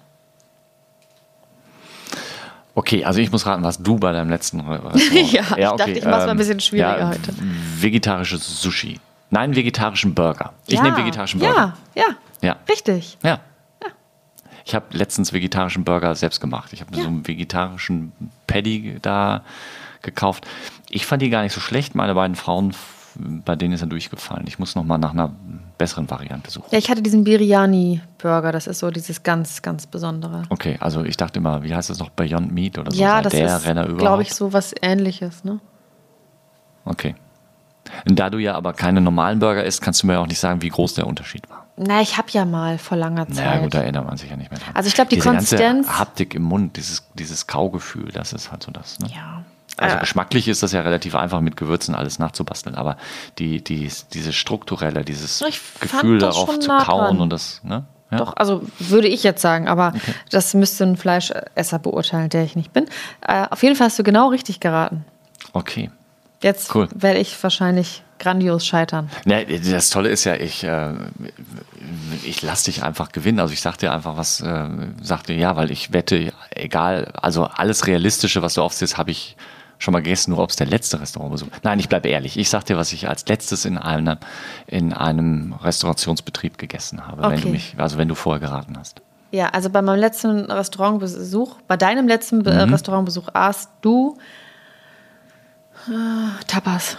[2.75, 5.33] Okay, also ich muss raten, was du bei deinem letzten Restaurant.
[5.33, 5.43] Ja,
[5.73, 7.33] ich dachte, ich mach's mal ein bisschen schwieriger heute.
[7.79, 9.01] Vegetarisches Sushi.
[9.31, 10.53] Nein, vegetarischen Burger.
[10.66, 11.77] Ich ja, nehme vegetarischen Burger.
[11.95, 12.57] Ja, ja, Ja.
[12.68, 13.16] richtig.
[13.23, 13.41] Ja.
[14.64, 16.73] Ich habe letztens vegetarischen Burger selbst gemacht.
[16.73, 17.03] Ich habe Ja.
[17.03, 18.12] so einen vegetarischen
[18.47, 19.43] Paddy da
[20.03, 20.47] gekauft.
[20.91, 21.95] Ich fand die gar nicht so schlecht.
[21.95, 22.75] Meine beiden Frauen,
[23.16, 24.47] bei denen ist er durchgefallen.
[24.47, 25.33] Ich muss noch mal nach einer
[25.81, 26.66] besseren Variante suchen.
[26.70, 30.43] Ja, ich hatte diesen Biryani-Burger, das ist so dieses ganz, ganz Besondere.
[30.51, 33.01] Okay, also ich dachte immer, wie heißt das noch, Beyond Meat oder so?
[33.01, 33.99] ja, das der ist, Renner überhaupt.
[34.01, 35.59] glaube ich, so was ähnliches, ne?
[36.85, 37.14] Okay.
[38.09, 40.61] Und da du ja aber keine normalen Burger isst, kannst du mir auch nicht sagen,
[40.62, 41.66] wie groß der Unterschied war.
[41.76, 43.45] Na, ich habe ja mal vor langer Zeit.
[43.45, 44.74] Na gut, da erinnert man sich ja nicht mehr dran.
[44.74, 48.53] Also ich glaub, die Diese Konsistenz- Ganze Haptik im Mund, dieses, dieses Kaugefühl, das ist
[48.53, 48.99] halt so das.
[48.99, 49.09] Ne?
[49.14, 49.45] ja.
[49.81, 52.97] Also Äh, geschmacklich ist das ja relativ einfach mit Gewürzen alles nachzubasteln, aber
[53.39, 57.20] die, die, dieses strukturelle, dieses Ich Gefühl darauf zu nah kauen dran.
[57.20, 57.85] und das, ne?
[58.11, 58.18] Ja?
[58.18, 59.93] Doch, also würde ich jetzt sagen, aber
[60.31, 62.87] das müsste ein Fleischesser beurteilen, der ich nicht bin.
[63.26, 65.05] Äh, auf jeden Fall hast du genau richtig geraten.
[65.53, 65.91] Okay.
[66.43, 66.89] Jetzt Cool.
[66.95, 69.11] werde ich wahrscheinlich grandios scheitern.
[69.26, 70.93] Ne, das Tolle ist ja, ich, äh,
[72.24, 73.41] ich lasse dich einfach gewinnen.
[73.41, 74.68] Also ich sag dir einfach was, äh,
[75.03, 79.37] sag dir ja, weil ich wette egal, also alles Realistische, was du aufsiehst, habe ich
[79.81, 81.49] schon mal gegessen, nur ob es der letzte Restaurantbesuch.
[81.64, 82.37] Nein, ich bleibe ehrlich.
[82.39, 84.16] Ich sag dir, was ich als letztes in einem,
[84.68, 87.51] in einem Restaurationsbetrieb gegessen habe, wenn du Okay.
[87.51, 89.01] mich, also wenn du vorher geraten hast.
[89.33, 92.72] Ja, also bei meinem letzten Restaurantbesuch, bei deinem letzten Be- Mhm.
[92.72, 94.16] Restaurantbesuch aßt du
[95.89, 96.97] äh, Tapas.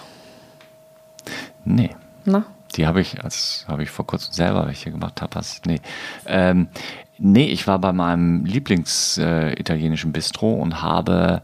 [1.63, 1.95] Nee.
[2.25, 2.43] Ne?
[2.75, 5.61] Die habe ich, als habe ich vor kurzem selber welche gemacht, Tapas.
[5.65, 5.81] Nee.
[6.25, 6.69] Ähm,
[7.17, 11.41] nee, ich war bei meinem Lieblings-italienischen äh, Bistro und habe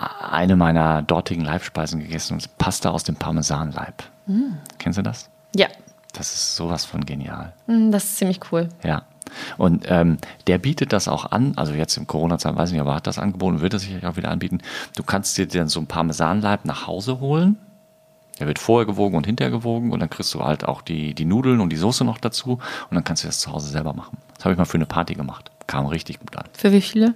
[0.00, 4.02] eine meiner dortigen Leibspeisen gegessen und Pasta aus dem Parmesanleib.
[4.78, 5.28] Kennst du das?
[5.54, 5.66] Ja,
[6.12, 7.52] Das ist sowas von genial.
[7.66, 8.68] Mm, das ist ziemlich cool.
[8.82, 9.02] Ja.
[9.58, 12.94] Und ähm, der bietet das auch an, also jetzt im Corona-Zeit weiß ich nicht, aber
[12.96, 14.58] hat das angeboten, wird es sicherlich auch wieder anbieten.
[14.96, 17.56] Du kannst dir dann so einen Parmesanleib nach Hause holen.
[18.40, 21.26] Der wird vorher gewogen und hinterher gewogen und dann kriegst du halt auch die, die
[21.26, 24.16] Nudeln und die Soße noch dazu und dann kannst du das zu Hause selber machen.
[24.34, 25.50] Das habe ich mal für eine Party gemacht.
[25.66, 26.46] Kam richtig gut an.
[26.54, 27.14] Für wie viele?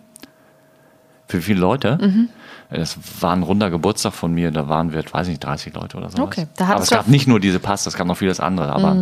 [1.28, 1.98] Für viele Leute?
[2.00, 2.28] Mhm.
[2.70, 6.10] Das war ein runder Geburtstag von mir, da waren wir, weiß nicht, 30 Leute oder
[6.10, 6.22] so.
[6.22, 8.94] Okay, da aber es gab nicht nur diese Pasta, es gab noch vieles andere, aber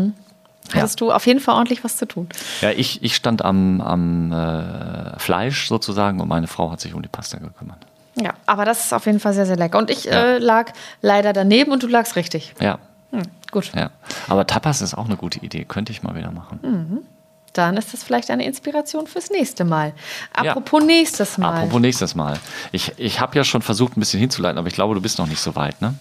[0.72, 0.80] Ja.
[0.80, 2.28] Hattest du auf jeden Fall ordentlich was zu tun.
[2.60, 7.02] Ja, ich, ich stand am, am äh, Fleisch sozusagen und meine Frau hat sich um
[7.02, 7.78] die Pasta gekümmert.
[8.14, 9.78] Ja, aber das ist auf jeden Fall sehr, sehr lecker.
[9.78, 12.54] Und ich äh, lag leider daneben und du lagst richtig.
[12.60, 12.78] Ja,
[13.10, 13.90] Hm, gut, ja.
[14.28, 17.04] Aber Tapas ist auch eine gute Idee, könnte ich mal wieder machen.
[17.53, 19.92] Dann ist das vielleicht eine Inspiration fürs nächste Mal.
[20.32, 21.59] Apropos nächstes Mal.
[21.59, 22.38] Apropos nächstes Mal.
[22.72, 25.26] Ich, ich habe ja schon versucht, ein bisschen hinzuleiten, aber ich glaube, du bist noch
[25.26, 25.94] nicht so weit, ne?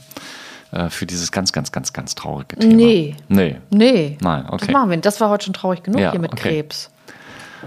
[0.72, 2.74] Äh, Für dieses ganz, ganz, ganz, ganz traurige Thema.
[2.74, 3.16] Nee.
[3.28, 3.58] Nee.
[3.70, 4.72] Nee, Nein, das okay.
[4.72, 4.98] machen wir.
[4.98, 6.62] Das war heute schon traurig genug Ja, hier mit okay.
[6.62, 6.90] Krebs.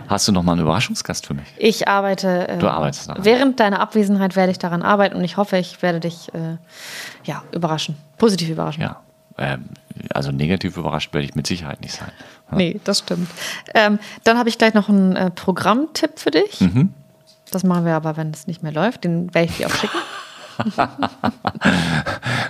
[0.08, 1.46] Hast du noch mal einen Überraschungsgast für mich?
[1.56, 2.48] Ich arbeite.
[2.48, 3.24] Äh, Du arbeitest daran.
[3.24, 6.56] Während deiner Abwesenheit werde ich daran arbeiten und ich hoffe, ich werde dich äh,
[7.24, 7.96] ja, überraschen.
[8.18, 8.82] Positiv überraschen.
[8.82, 9.00] Ja.
[9.38, 9.66] Ähm,
[10.12, 12.10] also negativ überrascht werde ich mit Sicherheit nicht sein.
[12.56, 13.28] Nee, das stimmt.
[13.74, 16.60] Ähm, dann habe ich gleich noch einen äh, Programmtipp für dich.
[16.60, 16.92] Mhm.
[17.50, 19.04] Das machen wir aber, wenn es nicht mehr läuft.
[19.04, 19.98] Den werde ich dir auch schicken.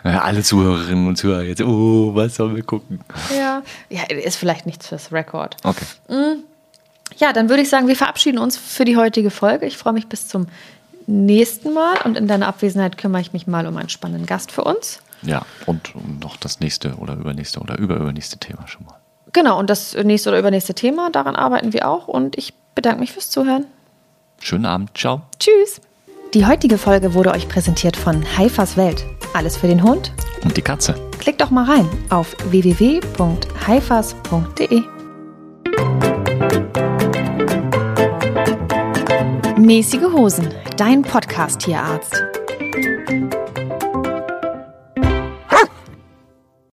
[0.03, 3.01] Alle Zuhörerinnen und Zuhörer jetzt, oh, was sollen wir gucken?
[3.35, 3.63] ja.
[3.89, 5.57] Ja, ist vielleicht nichts fürs Rekord.
[5.63, 5.85] Okay.
[7.17, 9.67] Ja, dann würde ich sagen, wir verabschieden uns für die heutige Folge.
[9.67, 10.47] Ich freue mich bis zum
[11.07, 14.65] nächsten Mal und in deiner Abwesenheit kümmere ich mich mal um einen spannenden Gast für
[14.65, 15.01] uns.
[15.23, 18.97] Ja, und um noch das nächste oder übernächste oder überübernächste Thema schon mal.
[19.35, 23.13] Genau, und das nächste oder übernächste Thema, daran arbeiten wir auch und ich bedanke mich
[23.13, 23.67] fürs Zuhören.
[24.41, 25.21] Schönen Abend, ciao.
[25.39, 25.83] Tschüss.
[26.35, 29.05] Die heutige Folge wurde euch präsentiert von Haifas Welt.
[29.35, 30.13] Alles für den Hund?
[30.45, 30.95] Und die Katze.
[31.19, 34.83] Klickt doch mal rein auf www.haifas.de.
[39.59, 42.23] Mäßige Hosen, dein Podcast-Tierarzt.